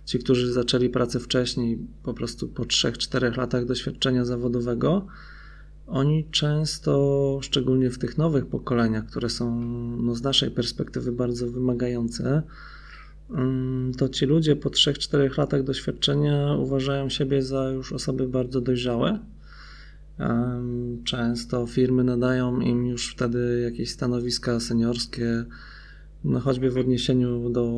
ci, 0.05 0.19
którzy 0.19 0.53
zaczęli 0.53 0.89
pracę 0.89 1.19
wcześniej, 1.19 1.79
po 2.03 2.13
prostu 2.13 2.47
po 2.47 2.63
3-4 2.63 3.37
latach 3.37 3.65
doświadczenia 3.65 4.25
zawodowego, 4.25 5.07
oni 5.87 6.27
często, 6.31 7.39
szczególnie 7.41 7.89
w 7.89 7.97
tych 7.97 8.17
nowych 8.17 8.45
pokoleniach, 8.45 9.05
które 9.05 9.29
są 9.29 9.61
no, 9.97 10.15
z 10.15 10.21
naszej 10.21 10.51
perspektywy 10.51 11.11
bardzo 11.11 11.47
wymagające, 11.47 12.43
mm, 13.29 13.93
to 13.93 14.09
ci 14.09 14.25
ludzie 14.25 14.55
po 14.55 14.69
3-4 14.69 15.37
latach 15.37 15.63
doświadczenia 15.63 16.55
uważają 16.59 17.09
siebie 17.09 17.41
za 17.41 17.69
już 17.69 17.93
osoby 17.93 18.27
bardzo 18.27 18.61
dojrzałe. 18.61 19.19
Często 21.03 21.67
firmy 21.67 22.03
nadają 22.03 22.59
im 22.59 22.85
już 22.85 23.11
wtedy 23.11 23.61
jakieś 23.63 23.91
stanowiska 23.91 24.59
seniorskie, 24.59 25.45
no 26.23 26.39
choćby 26.39 26.71
w 26.71 26.77
odniesieniu 26.77 27.49
do 27.49 27.71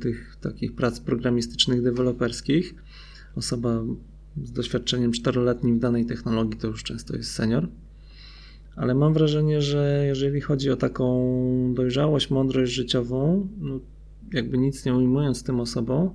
tych 0.00 0.36
takich 0.40 0.74
prac 0.74 1.00
programistycznych, 1.00 1.82
deweloperskich. 1.82 2.74
Osoba 3.36 3.82
z 4.44 4.52
doświadczeniem 4.52 5.12
czteroletnim 5.12 5.76
w 5.76 5.80
danej 5.80 6.06
technologii 6.06 6.60
to 6.60 6.66
już 6.66 6.82
często 6.82 7.16
jest 7.16 7.32
senior. 7.32 7.68
Ale 8.76 8.94
mam 8.94 9.14
wrażenie, 9.14 9.62
że 9.62 10.04
jeżeli 10.06 10.40
chodzi 10.40 10.70
o 10.70 10.76
taką 10.76 11.74
dojrzałość, 11.74 12.30
mądrość 12.30 12.72
życiową, 12.72 13.48
no 13.58 13.80
jakby 14.32 14.58
nic 14.58 14.84
nie 14.84 14.94
ujmując 14.94 15.42
tym 15.42 15.60
osobom, 15.60 16.10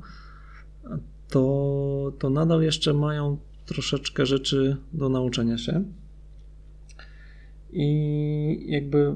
to, 1.30 2.14
to 2.20 2.30
nadal 2.30 2.62
jeszcze 2.62 2.94
mają 2.94 3.38
troszeczkę 3.66 4.26
rzeczy 4.26 4.78
do 4.94 5.10
nauczenia 5.10 5.58
się. 5.58 5.84
I 7.74 8.66
jakby 8.68 9.16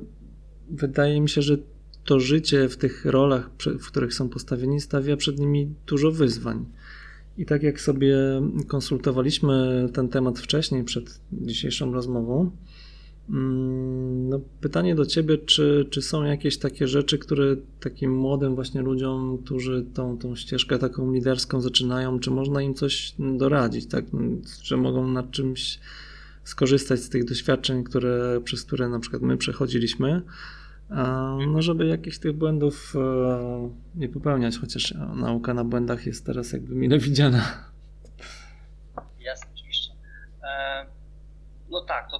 wydaje 0.69 1.21
mi 1.21 1.29
się, 1.29 1.41
że 1.41 1.57
to 2.05 2.19
życie 2.19 2.69
w 2.69 2.77
tych 2.77 3.05
rolach, 3.05 3.49
w 3.79 3.87
których 3.87 4.13
są 4.13 4.29
postawieni, 4.29 4.81
stawia 4.81 5.17
przed 5.17 5.39
nimi 5.39 5.73
dużo 5.87 6.11
wyzwań. 6.11 6.65
I 7.37 7.45
tak 7.45 7.63
jak 7.63 7.81
sobie 7.81 8.17
konsultowaliśmy 8.67 9.89
ten 9.93 10.09
temat 10.09 10.39
wcześniej, 10.39 10.83
przed 10.83 11.19
dzisiejszą 11.31 11.93
rozmową, 11.93 12.51
mm, 13.29 14.29
no 14.29 14.39
pytanie 14.61 14.95
do 14.95 15.05
Ciebie, 15.05 15.37
czy, 15.37 15.87
czy 15.89 16.01
są 16.01 16.23
jakieś 16.23 16.57
takie 16.57 16.87
rzeczy, 16.87 17.17
które 17.17 17.55
takim 17.79 18.15
młodym 18.15 18.55
właśnie 18.55 18.81
ludziom, 18.81 19.37
którzy 19.45 19.85
tą, 19.93 20.17
tą 20.17 20.35
ścieżkę 20.35 20.79
taką 20.79 21.13
liderską 21.13 21.61
zaczynają, 21.61 22.19
czy 22.19 22.31
można 22.31 22.61
im 22.61 22.73
coś 22.73 23.15
doradzić, 23.19 23.85
tak? 23.85 24.05
Czy 24.63 24.77
mogą 24.77 25.07
nad 25.07 25.31
czymś 25.31 25.79
skorzystać 26.43 26.99
z 26.99 27.09
tych 27.09 27.25
doświadczeń, 27.25 27.83
które, 27.83 28.41
przez 28.43 28.63
które 28.63 28.89
na 28.89 28.99
przykład 28.99 29.21
my 29.21 29.37
przechodziliśmy, 29.37 30.21
no 31.47 31.61
żeby 31.61 31.87
jakichś 31.87 32.19
tych 32.19 32.33
błędów 32.33 32.93
e, 32.95 33.69
nie 33.95 34.09
popełniać, 34.09 34.57
chociaż 34.57 34.93
nauka 35.15 35.53
na 35.53 35.63
błędach 35.63 36.05
jest 36.05 36.25
teraz 36.25 36.53
jakby 36.53 36.75
mile 36.75 36.99
widziana. 37.07 37.71
Jasne, 39.19 39.47
oczywiście. 39.55 39.93
E, 40.43 40.85
no 41.69 41.81
tak, 41.81 42.11
to 42.11 42.19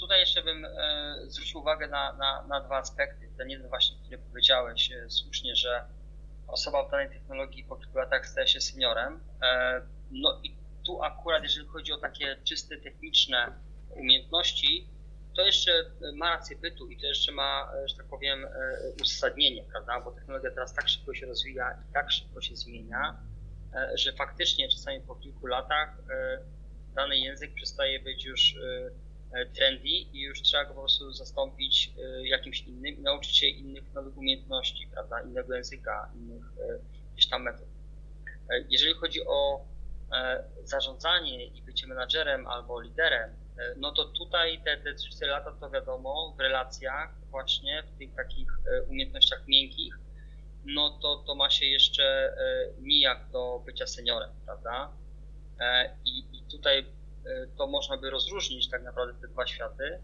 tutaj 0.00 0.20
jeszcze 0.20 0.42
bym 0.42 0.64
e, 0.64 1.14
zwrócił 1.28 1.60
uwagę 1.60 1.88
na, 1.88 2.12
na, 2.12 2.46
na 2.48 2.60
dwa 2.60 2.78
aspekty. 2.78 3.28
Ten 3.38 3.50
jeden 3.50 3.68
właśnie, 3.68 3.96
który 3.98 4.18
powiedziałeś 4.18 4.90
słusznie, 5.08 5.56
że 5.56 5.84
osoba 6.46 6.88
w 6.88 6.90
danej 6.90 7.08
technologii 7.08 7.64
po 7.64 7.76
kilku 7.76 7.98
latach 7.98 8.26
staje 8.26 8.46
się 8.46 8.60
seniorem. 8.60 9.20
No 10.10 10.40
i 10.42 10.56
tu 10.86 11.02
akurat, 11.02 11.42
jeżeli 11.42 11.66
chodzi 11.66 11.92
o 11.92 11.98
takie 11.98 12.36
czyste 12.44 12.76
techniczne 12.76 13.52
umiejętności, 13.90 14.88
to 15.36 15.42
jeszcze 15.42 15.90
ma 16.14 16.30
rację 16.30 16.56
bytu 16.56 16.88
i 16.88 16.96
to 16.96 17.06
jeszcze 17.06 17.32
ma, 17.32 17.72
że 17.84 17.96
tak 17.96 18.06
powiem, 18.06 18.46
uzasadnienie, 19.02 19.64
prawda? 19.64 20.00
Bo 20.00 20.12
technologia 20.12 20.50
teraz 20.50 20.74
tak 20.74 20.88
szybko 20.88 21.14
się 21.14 21.26
rozwija 21.26 21.72
i 21.72 21.92
tak 21.92 22.10
szybko 22.10 22.40
się 22.40 22.56
zmienia, 22.56 23.16
że 23.94 24.12
faktycznie 24.12 24.68
czasami 24.68 25.00
po 25.00 25.14
kilku 25.14 25.46
latach 25.46 25.96
dany 26.94 27.18
język 27.18 27.54
przestaje 27.54 28.00
być 28.00 28.24
już 28.24 28.56
trendy 29.54 29.88
i 29.88 30.20
już 30.20 30.42
trzeba 30.42 30.64
go 30.64 30.74
po 30.74 30.80
prostu 30.80 31.12
zastąpić 31.12 31.92
jakimś 32.22 32.62
innym 32.62 32.94
i 32.94 33.00
nauczyć 33.00 33.36
się 33.36 33.46
innych 33.46 33.94
nowych 33.94 34.16
umiejętności, 34.16 34.88
prawda? 34.92 35.22
Innego 35.22 35.54
języka, 35.54 36.10
innych 36.14 36.44
gdzieś 37.12 37.28
tam 37.28 37.42
metod. 37.42 37.68
Jeżeli 38.68 38.94
chodzi 38.94 39.26
o 39.26 39.64
zarządzanie 40.64 41.46
i 41.46 41.62
bycie 41.62 41.86
menadżerem 41.86 42.46
albo 42.46 42.80
liderem, 42.80 43.41
E, 43.41 43.41
no 43.76 43.92
to 43.92 44.04
tutaj 44.04 44.62
te, 44.64 44.76
te 44.76 44.94
3-4 44.94 45.26
lata 45.26 45.52
to 45.60 45.70
wiadomo, 45.70 46.34
w 46.36 46.40
relacjach 46.40 47.14
właśnie, 47.30 47.82
w 47.82 47.98
tych 47.98 48.14
takich 48.14 48.48
e, 48.66 48.82
umiejętnościach 48.82 49.46
miękkich, 49.48 49.94
no 50.64 50.98
to, 51.02 51.16
to 51.26 51.34
ma 51.34 51.50
się 51.50 51.66
jeszcze 51.66 52.04
e, 52.04 52.72
nijak 52.80 53.30
do 53.30 53.62
bycia 53.66 53.86
seniorem, 53.86 54.30
prawda? 54.44 54.92
I, 56.04 56.18
I 56.32 56.42
tutaj 56.50 56.86
to 57.56 57.66
można 57.66 57.96
by 57.96 58.10
rozróżnić 58.10 58.70
tak 58.70 58.82
naprawdę 58.82 59.20
te 59.20 59.28
dwa 59.28 59.46
światy. 59.46 59.98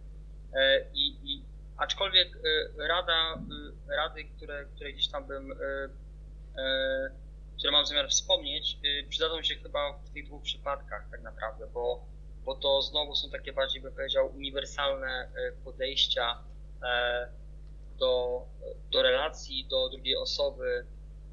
I, 0.94 1.18
i 1.22 1.44
aczkolwiek 1.76 2.28
rada, 2.88 3.38
rady, 3.88 4.24
które, 4.24 4.64
które 4.64 4.92
gdzieś 4.92 5.08
tam 5.08 5.26
bym, 5.26 5.54
które 7.56 7.72
mam 7.72 7.86
zamiar 7.86 8.08
wspomnieć, 8.08 8.78
przydadzą 9.08 9.42
się 9.42 9.54
chyba 9.54 9.92
w 9.92 10.10
tych 10.10 10.26
dwóch 10.26 10.42
przypadkach 10.42 11.10
tak 11.10 11.22
naprawdę, 11.22 11.66
bo 11.66 12.06
bo 12.48 12.54
to 12.54 12.82
znowu 12.82 13.14
są 13.14 13.30
takie 13.30 13.52
bardziej, 13.52 13.82
bym 13.82 13.92
powiedział, 13.92 14.32
uniwersalne 14.36 15.08
e, 15.08 15.52
podejścia 15.64 16.42
e, 16.82 17.28
do, 17.98 18.42
do 18.90 19.02
relacji, 19.02 19.66
do 19.70 19.88
drugiej 19.88 20.16
osoby, 20.16 20.86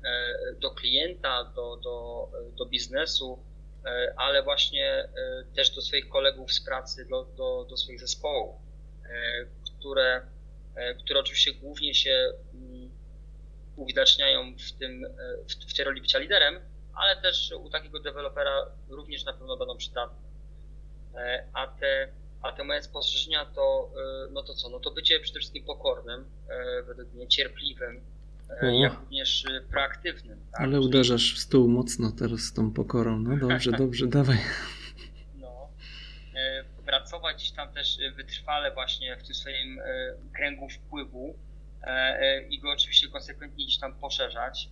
e, 0.03 0.53
do 0.59 0.71
klienta, 0.71 1.43
do, 1.55 1.77
do, 1.77 2.27
do 2.57 2.65
biznesu, 2.65 3.39
ale 4.17 4.43
właśnie 4.43 5.09
też 5.55 5.75
do 5.75 5.81
swoich 5.81 6.09
kolegów 6.09 6.53
z 6.53 6.65
pracy, 6.65 7.05
do, 7.09 7.23
do, 7.23 7.65
do 7.69 7.77
swoich 7.77 7.99
zespołów, 7.99 8.55
które, 9.63 10.21
które 10.99 11.19
oczywiście 11.19 11.53
głównie 11.53 11.93
się 11.93 12.33
mm, 12.53 12.91
uwidaczniają 13.75 14.55
w, 14.57 14.71
tym, 14.71 15.05
w, 15.49 15.71
w 15.71 15.75
tej 15.75 15.85
roli 15.85 16.01
bycia 16.01 16.19
liderem, 16.19 16.59
ale 16.95 17.21
też 17.21 17.51
u 17.51 17.69
takiego 17.69 17.99
dewelopera 17.99 18.65
również 18.89 19.25
na 19.25 19.33
pewno 19.33 19.57
będą 19.57 19.77
przydatne. 19.77 20.34
E, 21.17 21.43
a 21.53 21.67
te, 21.67 22.07
a 22.41 22.51
te 22.51 22.63
moje 22.63 22.83
spostrzeżenia 22.83 23.45
to, 23.45 23.91
e, 24.27 24.31
no 24.31 24.43
to 24.43 24.53
co, 24.53 24.69
no 24.69 24.79
to 24.79 24.91
bycie 24.91 25.19
przede 25.19 25.39
wszystkim 25.39 25.63
pokornym, 25.63 26.25
e, 26.49 26.83
według 26.83 27.13
mnie 27.13 27.27
cierpliwym, 27.27 28.01
o. 28.61 28.65
jak 28.65 28.99
również 28.99 29.43
proaktywnym. 29.71 30.39
Tak? 30.51 30.61
Ale 30.61 30.79
uderzasz 30.79 31.35
w 31.35 31.39
stół 31.39 31.69
mocno 31.69 32.11
teraz 32.11 32.39
z 32.39 32.53
tą 32.53 32.73
pokorą, 32.73 33.19
no 33.19 33.37
dobrze, 33.37 33.71
dobrze, 33.83 34.07
dawaj. 34.07 34.37
No, 35.35 35.69
pracować 36.85 37.35
gdzieś 37.35 37.51
tam 37.51 37.73
też 37.73 37.97
wytrwale 38.15 38.71
właśnie 38.71 39.17
w 39.17 39.23
tym 39.23 39.35
swoim 39.35 39.81
kręgu 40.33 40.69
wpływu 40.69 41.35
i 42.49 42.59
go 42.59 42.71
oczywiście 42.71 43.07
konsekwentnie 43.07 43.65
gdzieś 43.65 43.79
tam 43.79 43.95
poszerzać. 43.95 44.69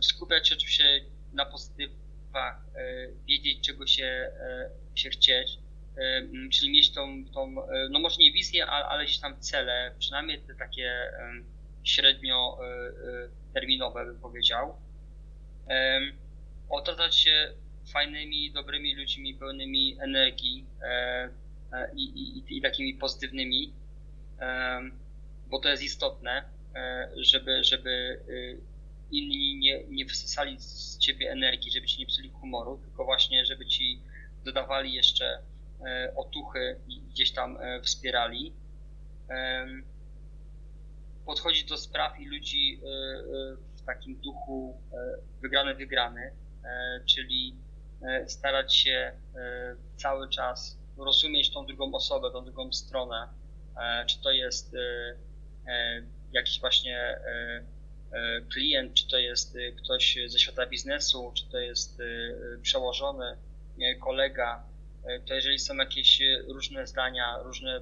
Skupiać 0.00 0.48
się 0.48 0.54
oczywiście 0.54 0.84
na 1.32 1.46
pozytywnych 1.46 2.03
E, 2.34 3.08
wiedzieć, 3.28 3.66
czego 3.66 3.86
się, 3.86 4.04
e, 4.04 4.70
się 4.94 5.10
chcieć, 5.10 5.58
e, 5.96 6.22
czyli 6.52 6.72
mieć 6.72 6.92
tą, 6.92 7.24
tą, 7.34 7.54
no 7.90 7.98
może 7.98 8.16
nie 8.18 8.32
wizję, 8.32 8.66
ale, 8.66 9.04
gdzieś 9.04 9.18
tam 9.18 9.40
cele, 9.40 9.94
przynajmniej 9.98 10.40
te 10.40 10.54
takie 10.54 10.92
średnio 11.82 12.58
terminowe 13.54 14.04
bym 14.04 14.20
powiedział. 14.20 14.76
Otaczać 16.68 17.16
się 17.16 17.52
fajnymi, 17.92 18.52
dobrymi 18.52 18.94
ludźmi, 18.94 19.34
pełnymi 19.34 19.96
energii 20.00 20.66
i, 21.96 22.02
i, 22.02 22.58
i 22.58 22.62
takimi 22.62 22.94
pozytywnymi, 22.94 23.72
bo 25.46 25.58
to 25.58 25.68
jest 25.68 25.82
istotne, 25.82 26.44
żeby, 27.16 27.64
żeby 27.64 28.20
inni 29.10 29.58
nie, 29.58 29.84
nie 29.84 30.04
wysysali 30.04 30.56
ciebie 31.04 31.30
energii, 31.30 31.72
żeby 31.72 31.86
ci 31.86 31.98
nie 31.98 32.06
psuli 32.06 32.30
humoru, 32.30 32.78
tylko 32.78 33.04
właśnie, 33.04 33.44
żeby 33.46 33.66
ci 33.66 34.02
dodawali 34.44 34.92
jeszcze 34.92 35.42
e, 35.86 36.12
otuchy 36.16 36.80
i 36.88 37.00
gdzieś 37.00 37.32
tam 37.32 37.56
e, 37.60 37.80
wspierali. 37.80 38.52
Podchodzić 41.26 41.64
do 41.64 41.76
spraw 41.76 42.20
i 42.20 42.26
ludzi 42.26 42.80
e, 42.82 42.86
w 43.76 43.82
takim 43.86 44.20
duchu 44.20 44.80
wygrany, 45.42 45.74
wygrany, 45.74 46.32
czyli 47.06 47.56
starać 48.26 48.76
się 48.76 49.12
cały 49.96 50.28
czas 50.28 50.78
rozumieć 50.96 51.52
tą 51.52 51.66
drugą 51.66 51.94
osobę, 51.94 52.30
tą 52.32 52.44
drugą 52.44 52.72
stronę, 52.72 53.28
czy 54.06 54.22
to 54.22 54.30
jest 54.30 54.76
jakiś 56.32 56.60
właśnie 56.60 57.20
klient, 58.52 58.94
czy 58.94 59.08
to 59.08 59.18
jest 59.18 59.56
e, 59.56 59.72
ktoś 59.72 60.18
ze 60.26 60.38
świata 60.38 60.66
biznesu, 60.66 61.32
czy 61.34 61.50
to 61.50 61.58
jest 61.58 62.00
e, 62.00 62.04
przełożony, 62.62 63.36
kolega, 64.00 64.64
to 65.26 65.34
jeżeli 65.34 65.58
są 65.58 65.76
jakieś 65.76 66.22
różne 66.48 66.86
zdania, 66.86 67.38
różne 67.38 67.80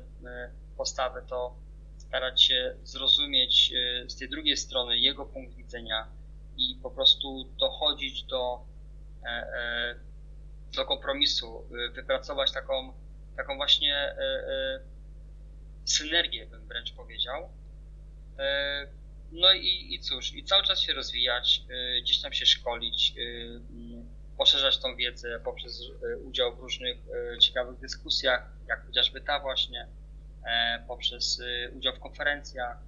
postawy, 0.76 1.22
to 1.28 1.56
starać 1.98 2.42
się 2.42 2.76
zrozumieć 2.82 3.72
z 4.06 4.16
tej 4.18 4.28
drugiej 4.28 4.56
strony 4.56 4.98
jego 4.98 5.26
punkt 5.26 5.56
widzenia 5.56 6.08
i 6.56 6.78
po 6.82 6.90
prostu 6.90 7.44
dochodzić 7.58 8.22
do, 8.22 8.64
do 10.76 10.84
kompromisu, 10.84 11.64
wypracować 11.94 12.52
taką, 12.52 12.92
taką 13.36 13.56
właśnie 13.56 14.16
synergię, 15.84 16.46
bym 16.46 16.68
wręcz 16.68 16.92
powiedział. 16.92 17.48
No 19.32 19.52
i, 19.52 19.94
i 19.94 20.00
cóż, 20.00 20.34
i 20.34 20.44
cały 20.44 20.62
czas 20.62 20.80
się 20.80 20.92
rozwijać, 20.92 21.62
gdzieś 22.02 22.20
tam 22.20 22.32
się 22.32 22.46
szkolić, 22.46 23.14
poszerzać 24.38 24.78
tą 24.78 24.96
wiedzę 24.96 25.40
poprzez 25.44 25.82
udział 26.24 26.56
w 26.56 26.60
różnych 26.60 26.96
ciekawych 27.40 27.80
dyskusjach, 27.80 28.52
jak 28.68 28.86
chociażby 28.86 29.20
ta 29.20 29.40
właśnie, 29.40 29.86
poprzez 30.88 31.42
udział 31.76 31.96
w 31.96 32.00
konferencjach, 32.00 32.78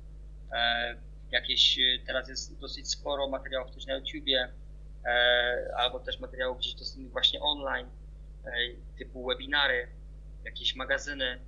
E, 0.55 0.95
jakieś, 1.31 1.79
e, 1.79 1.83
teraz 2.07 2.29
jest 2.29 2.61
dosyć 2.61 2.91
sporo 2.91 3.29
materiałów 3.29 3.75
też 3.75 3.87
na 3.87 3.95
YouTubie, 3.95 4.49
e, 5.05 5.75
albo 5.77 6.01
też 6.01 6.21
materiałów 6.21 6.59
gdzieś 6.59 6.75
dostępnych 6.75 7.13
właśnie 7.13 7.41
online, 7.41 7.87
typu 8.99 9.27
webinary, 9.27 9.89
jakieś 10.45 10.77
magazyny, 10.77 11.39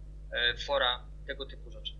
fora, 0.66 1.02
tego 1.26 1.46
typu 1.46 1.70
rzeczy. 1.70 1.92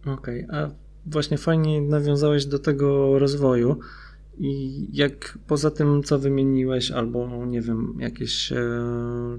Okej, 0.00 0.44
okay, 0.44 0.58
a 0.58 0.70
właśnie 1.06 1.38
fajnie 1.38 1.80
nawiązałeś 1.80 2.46
do 2.46 2.58
tego 2.58 3.18
rozwoju. 3.18 3.76
I 4.38 4.86
jak 4.92 5.38
poza 5.46 5.70
tym, 5.70 6.02
co 6.02 6.18
wymieniłeś, 6.18 6.90
albo 6.90 7.46
nie 7.46 7.60
wiem, 7.60 7.96
jakieś, 7.98 8.52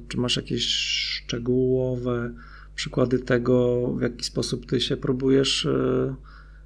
czy 0.07 0.17
masz 0.17 0.35
jakieś 0.35 0.65
szczegółowe 0.65 2.33
przykłady 2.75 3.19
tego, 3.19 3.87
w 3.97 4.01
jaki 4.01 4.23
sposób 4.23 4.65
ty 4.65 4.81
się 4.81 4.97
próbujesz, 4.97 5.65
e, 5.65 6.15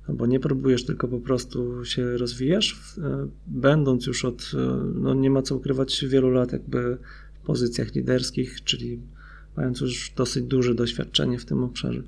albo 0.08 0.26
nie 0.26 0.40
próbujesz, 0.40 0.86
tylko 0.86 1.08
po 1.08 1.20
prostu 1.20 1.86
się 1.86 2.18
rozwijasz, 2.18 2.98
e, 2.98 3.28
będąc 3.48 4.06
już 4.06 4.26
od, 4.26 4.52
e, 4.54 4.58
no 4.96 5.14
nie 5.14 5.30
ma 5.30 5.42
co 5.42 5.56
ukrywać, 5.56 6.06
wielu 6.08 6.30
lat 6.30 6.52
jakby 6.52 6.98
w 7.42 7.46
pozycjach 7.46 7.96
liderskich, 7.96 8.64
czyli 8.64 9.02
mając 9.58 9.82
już 9.82 10.14
dosyć 10.16 10.44
duże 10.44 10.76
doświadczenie 10.76 11.40
w 11.40 11.46
tym 11.46 11.64
obszarze. 11.64 12.04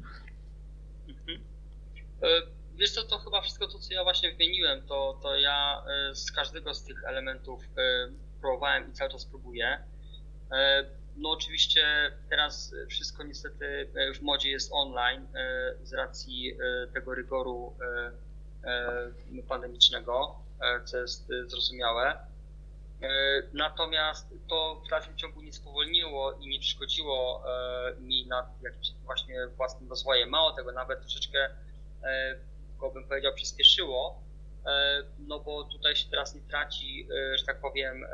Mhm. 1.08 2.57
Wiesz 2.88 2.96
co, 2.96 3.04
to 3.04 3.18
chyba 3.18 3.42
wszystko 3.42 3.68
to, 3.68 3.80
co 3.80 3.94
ja 3.94 4.04
właśnie 4.04 4.32
wymieniłem, 4.32 4.88
to, 4.88 5.20
to 5.24 5.36
ja 5.36 5.84
z 6.14 6.32
każdego 6.32 6.74
z 6.74 6.84
tych 6.84 7.04
elementów 7.04 7.64
próbowałem 8.42 8.90
i 8.90 8.94
cały 8.94 9.12
czas 9.12 9.26
próbuję. 9.26 9.84
No 11.18 11.30
oczywiście 11.32 12.12
teraz 12.30 12.76
wszystko 12.90 13.24
niestety 13.24 13.90
e, 13.96 14.14
w 14.14 14.22
modzie 14.22 14.50
jest 14.50 14.70
online 14.74 15.28
e, 15.36 15.74
z 15.84 15.94
racji 15.94 16.54
e, 16.54 16.88
tego 16.88 17.16
rygoru 17.16 17.76
pandemicznego, 19.48 20.36
co 20.86 20.98
jest 20.98 21.28
zrozumiałe. 21.48 22.18
Natomiast 23.54 24.34
to 24.50 24.82
w 24.86 24.90
dalszym 24.90 25.18
ciągu 25.18 25.42
nie 25.42 25.54
spowolniło 25.54 26.34
i 26.34 26.50
nie 26.50 26.60
przeszkodziło 26.60 27.44
mi 28.00 28.28
nad 28.28 28.62
jakimś 28.62 28.92
właśnie 29.06 29.48
własnym 29.48 29.90
rozwojem. 29.90 30.30
Mało 30.30 30.52
tego, 30.52 30.72
nawet 30.72 31.02
troszeczkę 31.02 31.50
go 32.78 32.92
bym 32.92 33.08
powiedział 33.08 33.34
przyspieszyło, 33.34 34.24
no 35.20 35.40
bo 35.40 35.64
tutaj 35.64 35.96
się 35.96 36.10
teraz 36.10 36.36
nie 36.36 36.42
traci, 36.42 37.08
że 37.36 37.46
tak 37.46 37.62
powiem, 37.62 38.06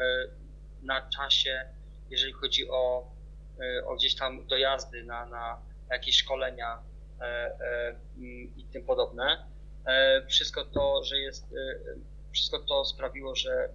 na 0.81 1.09
czasie 1.09 1.65
jeżeli 2.13 2.33
chodzi 2.33 2.69
o, 2.69 3.11
e, 3.59 3.85
o 3.85 3.95
gdzieś 3.95 4.15
tam 4.15 4.47
dojazdy 4.47 5.03
na, 5.03 5.25
na 5.25 5.61
jakieś 5.89 6.15
szkolenia 6.17 6.83
e, 7.19 7.23
e, 7.23 7.95
i 8.57 8.65
tym 8.71 8.85
podobne. 8.85 9.53
Wszystko 10.27 10.65
to, 10.65 11.03
że 11.03 11.17
jest, 11.17 11.55
wszystko 12.31 12.59
to 12.59 12.85
sprawiło, 12.85 13.35
że 13.35 13.69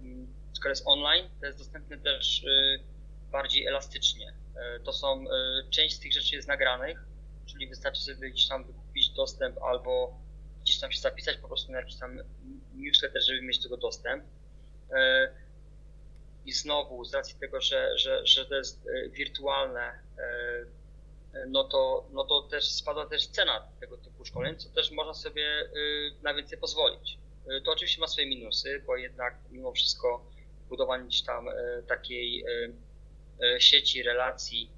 skoro 0.53 0.69
jest 0.69 0.87
online, 0.87 1.29
to 1.39 1.45
jest 1.45 1.57
dostępne 1.57 1.97
też 1.97 2.45
bardziej 3.31 3.65
elastycznie. 3.65 4.33
To 4.83 4.93
są, 4.93 5.25
część 5.69 5.95
z 5.95 5.99
tych 5.99 6.13
rzeczy 6.13 6.35
jest 6.35 6.47
nagranych, 6.47 7.05
czyli 7.45 7.67
wystarczy 7.67 8.01
sobie 8.01 8.29
gdzieś 8.29 8.47
tam 8.47 8.63
wykupić 8.63 9.09
dostęp 9.09 9.57
albo 9.63 10.19
gdzieś 10.69 10.81
tam 10.81 10.91
się 10.91 11.01
zapisać 11.01 11.37
po 11.37 11.47
prostu 11.47 11.71
na 11.71 11.79
jakiś 11.79 11.95
tam 11.95 12.19
newsletter, 12.73 13.21
żeby 13.21 13.41
mieć 13.41 13.57
do 13.57 13.63
tego 13.63 13.77
dostęp 13.77 14.23
i 16.45 16.51
znowu 16.51 17.05
z 17.05 17.13
racji 17.13 17.39
tego, 17.39 17.61
że, 17.61 17.97
że, 17.97 18.25
że 18.25 18.45
to 18.45 18.55
jest 18.55 18.87
e, 18.87 19.09
wirtualne, 19.09 19.99
e, 20.17 21.45
no 21.47 21.63
to, 21.63 22.07
no 22.11 22.23
to 22.23 22.41
też 22.41 22.71
spadła 22.71 23.05
też 23.05 23.27
cena 23.27 23.67
tego 23.79 23.97
typu 23.97 24.25
szkoleń, 24.25 24.57
co 24.57 24.69
też 24.69 24.91
można 24.91 25.13
sobie 25.13 25.43
e, 25.43 25.69
na 26.23 26.33
więcej 26.33 26.57
pozwolić. 26.57 27.17
To 27.65 27.71
oczywiście 27.71 28.01
ma 28.01 28.07
swoje 28.07 28.27
minusy, 28.27 28.83
bo 28.87 28.97
jednak 28.97 29.35
mimo 29.51 29.71
wszystko 29.71 30.25
budowanie 30.69 31.05
gdzieś 31.05 31.21
tam 31.21 31.45
takiej 31.87 32.45
sieci 33.59 34.03
relacji 34.03 34.71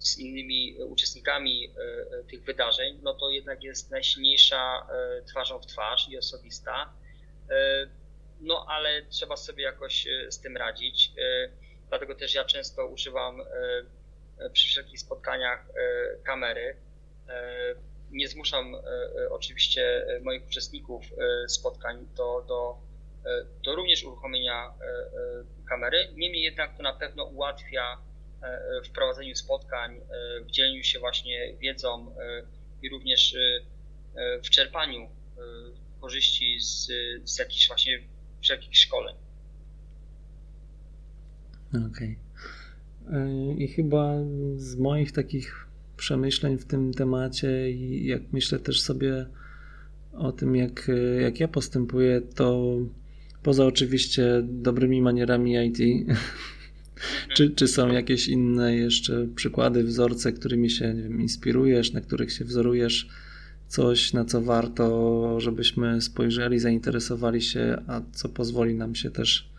z 0.00 0.18
innymi 0.18 0.76
uczestnikami 0.84 1.74
tych 2.30 2.42
wydarzeń, 2.42 2.98
no 3.02 3.14
to 3.14 3.30
jednak 3.30 3.62
jest 3.62 3.90
najsilniejsza 3.90 4.86
twarzą 5.26 5.58
w 5.58 5.66
twarz 5.66 6.08
i 6.08 6.18
osobista 6.18 6.92
no 8.40 8.66
ale 8.68 9.02
trzeba 9.02 9.36
sobie 9.36 9.64
jakoś 9.64 10.06
e, 10.06 10.32
z 10.32 10.40
tym 10.40 10.56
radzić. 10.56 11.12
E, 11.18 11.48
dlatego 11.88 12.14
też 12.14 12.34
ja 12.34 12.44
często 12.44 12.86
używam 12.86 13.40
e, 13.40 14.50
przy 14.50 14.68
wszelkich 14.68 15.00
spotkaniach 15.00 15.66
kamery. 16.24 16.76
Nie 18.10 18.28
zmuszam 18.28 18.76
oczywiście 19.30 20.06
moich 20.22 20.46
uczestników 20.46 21.04
spotkań 21.48 22.06
do, 22.16 22.44
do, 22.48 22.78
do 23.64 23.74
również 23.74 24.04
uruchomienia 24.04 24.74
kamery. 25.68 26.08
Niemniej 26.14 26.42
jednak 26.42 26.76
to 26.76 26.82
na 26.82 26.92
pewno 26.92 27.24
ułatwia 27.24 27.98
w 28.84 28.90
prowadzeniu 28.90 29.36
spotkań, 29.36 30.00
w 30.46 30.50
dzieleniu 30.50 30.82
się 30.82 30.98
właśnie 30.98 31.56
wiedzą 31.60 32.14
i 32.82 32.88
również 32.88 33.36
w 34.44 34.50
czerpaniu 34.50 35.08
korzyści 36.00 36.60
z, 36.60 36.90
z 37.24 37.38
jakichś 37.38 37.68
właśnie 37.68 37.98
wszelkich 38.40 38.76
szkoleń. 38.76 39.16
Okej. 41.70 42.16
Okay. 43.06 43.54
I 43.58 43.68
chyba 43.68 44.14
z 44.56 44.76
moich 44.76 45.12
takich 45.12 45.66
przemyśleń 45.96 46.58
w 46.58 46.64
tym 46.64 46.94
temacie 46.94 47.70
i 47.70 48.06
jak 48.06 48.22
myślę 48.32 48.58
też 48.58 48.80
sobie 48.80 49.26
o 50.12 50.32
tym, 50.32 50.56
jak, 50.56 50.90
jak 51.20 51.40
ja 51.40 51.48
postępuję, 51.48 52.20
to 52.20 52.76
poza 53.42 53.66
oczywiście 53.66 54.42
dobrymi 54.42 55.02
manierami 55.02 55.54
IT. 55.66 55.78
czy, 57.34 57.50
czy 57.50 57.68
są 57.68 57.92
jakieś 57.92 58.28
inne 58.28 58.76
jeszcze 58.76 59.26
przykłady, 59.34 59.84
wzorce, 59.84 60.32
którymi 60.32 60.70
się 60.70 60.94
wiem, 60.94 61.20
inspirujesz, 61.20 61.92
na 61.92 62.00
których 62.00 62.32
się 62.32 62.44
wzorujesz? 62.44 63.08
coś, 63.68 64.12
na 64.12 64.24
co 64.24 64.40
warto, 64.40 65.40
żebyśmy 65.40 66.00
spojrzeli, 66.00 66.58
zainteresowali 66.58 67.42
się, 67.42 67.82
a 67.88 68.00
co 68.12 68.28
pozwoli 68.28 68.74
nam 68.74 68.94
się 68.94 69.10
też 69.10 69.50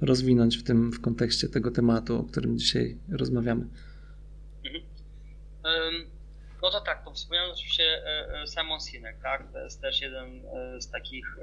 rozwinąć 0.00 0.56
w 0.56 0.62
tym, 0.62 0.92
w 0.92 1.00
kontekście 1.00 1.48
tego 1.48 1.70
tematu, 1.70 2.20
o 2.20 2.24
którym 2.24 2.58
dzisiaj 2.58 2.96
rozmawiamy. 3.12 3.66
Mhm. 4.64 4.84
No 6.62 6.70
to 6.70 6.80
tak, 6.80 7.04
to 7.04 7.12
wspomniałem 7.12 7.50
oczywiście 7.50 7.82
e, 7.82 8.42
e, 8.42 8.46
Simon 8.46 8.80
Sinek, 8.80 9.16
tak? 9.22 9.52
To 9.52 9.58
jest 9.58 9.80
też 9.80 10.00
jeden 10.00 10.40
e, 10.46 10.80
z 10.80 10.90
takich 10.90 11.36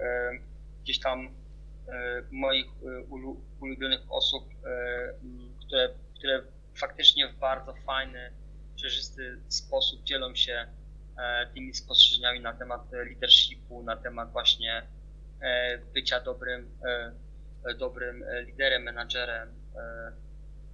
gdzieś 0.83 0.99
tam 0.99 1.29
moich 2.31 2.65
ulubionych 3.59 4.01
osób, 4.09 4.43
które, 5.59 5.89
które 6.15 6.41
faktycznie 6.75 7.27
w 7.27 7.35
bardzo 7.35 7.73
fajny, 7.73 8.31
przejrzysty 8.75 9.37
sposób 9.49 10.03
dzielą 10.03 10.35
się 10.35 10.67
E, 11.17 11.47
tymi 11.53 11.73
spostrzeżeniami 11.73 12.39
na 12.39 12.53
temat 12.53 12.91
leadershipu, 12.91 13.83
na 13.83 13.95
temat 13.95 14.31
właśnie 14.31 14.87
e, 15.41 15.77
bycia 15.77 16.19
dobrym, 16.19 16.69
e, 17.65 17.73
dobrym 17.73 18.23
liderem, 18.45 18.83
menadżerem, 18.83 19.49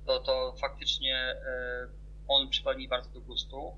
to, 0.05 0.19
to 0.19 0.55
faktycznie 0.61 1.35
on 2.27 2.49
przypadł 2.49 2.79
mi 2.79 2.87
bardzo 2.87 3.09
do 3.09 3.21
gustu. 3.21 3.71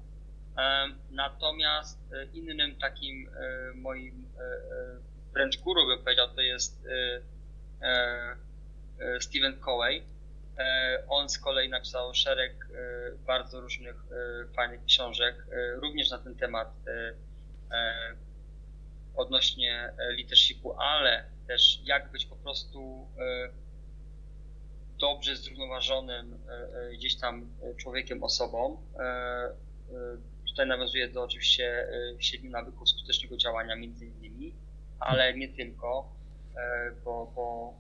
Natomiast 1.10 2.00
innym 2.34 2.76
takim 2.76 3.30
moim 3.76 4.28
wręcz 5.34 5.58
guru 5.58 5.88
bym 5.88 6.00
powiedział, 6.00 6.28
to 6.36 6.42
jest 6.42 6.88
Stephen 9.20 9.60
Covey, 9.60 10.04
on 11.08 11.30
z 11.30 11.40
kolei 11.40 11.70
napisał 11.70 12.14
szereg 12.14 12.68
bardzo 13.26 13.62
różnych 13.62 13.96
fajnych 14.56 14.86
książek, 14.86 15.46
również 15.76 16.10
na 16.12 16.18
ten 16.18 16.36
temat 16.36 16.74
odnośnie 19.16 19.94
leadershipu, 19.98 20.80
ale 20.80 21.26
też 21.48 21.80
jak 21.84 22.12
być 22.12 22.26
po 22.26 22.36
prostu 22.36 23.08
dobrze 25.00 25.36
zrównoważonym 25.36 26.40
gdzieś 26.94 27.16
tam 27.16 27.54
człowiekiem, 27.78 28.24
osobą. 28.24 28.82
Tutaj 30.48 30.68
nawiązuje 30.68 31.08
do 31.08 31.24
oczywiście 31.24 31.88
siedmiu 32.20 32.52
nawyków 32.52 32.90
skutecznego 32.90 33.38
działania 33.38 33.76
między 33.76 34.06
innymi, 34.06 34.54
ale 35.04 35.34
nie 35.34 35.50
tylko, 35.50 36.14
bo, 37.04 37.32
bo 37.36 37.74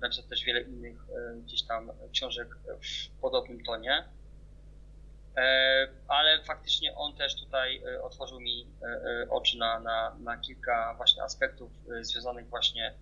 napisał 0.00 0.24
też 0.24 0.44
wiele 0.44 0.60
innych 0.60 0.98
gdzieś 1.44 1.62
tam 1.62 1.92
książek 2.12 2.48
w 2.82 3.20
podobnym 3.20 3.64
tonie. 3.64 4.04
Ale 6.08 6.42
faktycznie 6.44 6.94
on 6.94 7.16
też 7.16 7.36
tutaj 7.36 7.82
otworzył 8.02 8.40
mi 8.40 8.66
oczy 9.30 9.58
na, 9.58 9.80
na, 9.80 10.16
na 10.20 10.36
kilka 10.36 10.94
właśnie 10.96 11.22
aspektów 11.22 11.72
związanych 12.02 12.48
właśnie 12.48 12.94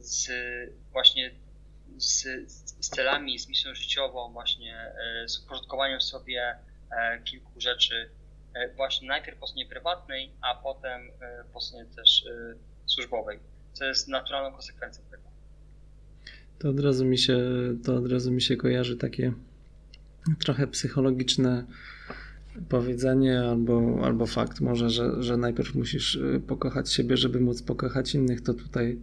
z 0.00 0.30
właśnie 0.92 1.30
z, 1.96 2.22
z 2.80 2.90
celami, 2.90 3.38
z 3.38 3.48
misją 3.48 3.74
życiową, 3.74 4.32
właśnie 4.32 4.76
e, 5.24 5.28
z 5.28 5.38
uporządkowaniem 5.38 6.00
sobie 6.00 6.58
e, 6.90 7.20
kilku 7.20 7.60
rzeczy, 7.60 8.10
e, 8.14 8.19
właśnie 8.76 9.08
najpierw 9.08 9.38
po 9.38 9.46
stronie 9.46 9.66
prywatnej, 9.66 10.32
a 10.40 10.54
potem 10.54 11.00
po 11.52 11.60
stronie 11.60 11.86
też 11.96 12.24
służbowej, 12.86 13.38
co 13.72 13.84
jest 13.84 14.08
naturalną 14.08 14.52
konsekwencją 14.52 15.04
tego. 15.10 15.22
To 16.58 16.68
od 16.68 16.80
razu 16.80 17.04
mi 17.04 17.18
się, 17.18 17.38
to 17.84 17.96
od 17.96 18.12
razu 18.12 18.32
mi 18.32 18.42
się 18.42 18.56
kojarzy 18.56 18.96
takie 18.96 19.32
trochę 20.38 20.66
psychologiczne 20.66 21.64
powiedzenie 22.68 23.40
albo, 23.40 24.00
albo 24.04 24.26
fakt 24.26 24.60
może, 24.60 24.90
że, 24.90 25.22
że 25.22 25.36
najpierw 25.36 25.74
musisz 25.74 26.18
pokochać 26.46 26.92
siebie, 26.92 27.16
żeby 27.16 27.40
móc 27.40 27.62
pokochać 27.62 28.14
innych, 28.14 28.40
to 28.40 28.54
tutaj 28.54 28.98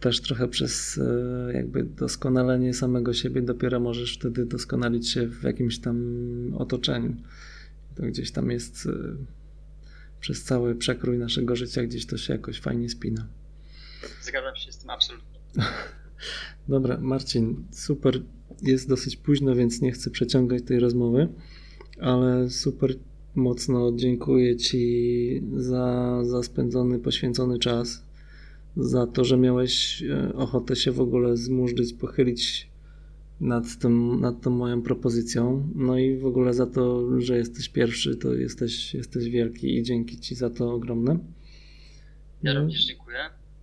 też 0.00 0.20
trochę 0.20 0.48
przez 0.48 0.98
e, 0.98 1.52
jakby 1.52 1.84
doskonalenie 1.84 2.74
samego 2.74 3.12
siebie 3.14 3.42
dopiero 3.42 3.80
możesz 3.80 4.14
wtedy 4.14 4.46
doskonalić 4.46 5.10
się 5.10 5.26
w 5.26 5.42
jakimś 5.42 5.78
tam 5.78 5.96
otoczeniu. 6.58 7.16
To 7.94 8.02
gdzieś 8.02 8.30
tam 8.30 8.50
jest 8.50 8.86
e, 8.86 9.16
przez 10.20 10.44
cały 10.44 10.74
przekrój 10.74 11.18
naszego 11.18 11.56
życia, 11.56 11.82
gdzieś 11.82 12.06
to 12.06 12.18
się 12.18 12.32
jakoś 12.32 12.60
fajnie 12.60 12.88
spina. 12.88 13.26
Zgadzam 14.22 14.56
się 14.56 14.72
z 14.72 14.78
tym 14.78 14.90
absolutnie. 14.90 15.40
Dobra, 16.68 16.98
Marcin, 17.00 17.64
super. 17.70 18.22
Jest 18.62 18.88
dosyć 18.88 19.16
późno, 19.16 19.54
więc 19.54 19.80
nie 19.80 19.92
chcę 19.92 20.10
przeciągać 20.10 20.62
tej 20.62 20.80
rozmowy, 20.80 21.28
ale 22.00 22.50
super 22.50 22.94
mocno 23.34 23.92
dziękuję 23.96 24.56
Ci 24.56 25.42
za, 25.56 26.18
za 26.24 26.42
spędzony, 26.42 26.98
poświęcony 26.98 27.58
czas 27.58 28.02
za 28.76 29.06
to, 29.06 29.24
że 29.24 29.36
miałeś 29.36 30.02
e, 30.02 30.32
ochotę 30.34 30.76
się 30.76 30.92
w 30.92 31.00
ogóle 31.00 31.36
zmurzyć, 31.36 31.92
pochylić 31.92 32.69
nad, 33.40 33.78
tym, 33.78 34.20
nad 34.20 34.40
tą 34.40 34.50
moją 34.50 34.82
propozycją. 34.82 35.68
No 35.74 35.98
i 35.98 36.18
w 36.18 36.26
ogóle 36.26 36.54
za 36.54 36.66
to, 36.66 37.06
że 37.20 37.36
jesteś 37.36 37.68
pierwszy, 37.68 38.16
to 38.16 38.34
jesteś, 38.34 38.94
jesteś 38.94 39.28
wielki 39.28 39.76
i 39.76 39.82
dzięki 39.82 40.20
Ci 40.20 40.34
za 40.34 40.50
to 40.50 40.72
ogromne. 40.72 41.18
Ja 42.42 42.54
no. 42.54 42.60
również 42.60 42.84
dziękuję. 42.84 43.18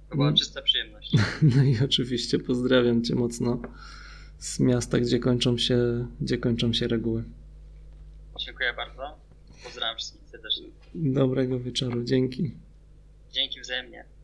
To 0.10 0.16
była 0.16 0.32
no. 0.32 0.38
czysta 0.38 0.62
przyjemność. 0.62 1.12
No 1.56 1.64
i 1.64 1.78
oczywiście 1.86 2.40
pozdrawiam 2.40 3.04
Cię 3.04 3.16
mocno 3.16 3.62
z 4.38 4.60
miasta, 4.60 5.00
gdzie 5.00 5.20
kończą 5.20 5.58
się, 5.58 6.08
gdzie 6.22 6.38
kończą 6.38 6.74
się 6.74 6.88
reguły. 6.88 7.24
Dziękuję 8.40 8.74
bardzo. 8.74 9.20
Pozdrawiam 9.64 9.98
wszystkich 9.98 10.30
serdecznie. 10.30 10.68
Dobrego 10.96 11.60
wieczoru. 11.60 12.04
Dzięki. 12.04 12.52
Dzięki 13.32 13.62
wzajemnie. 13.62 14.17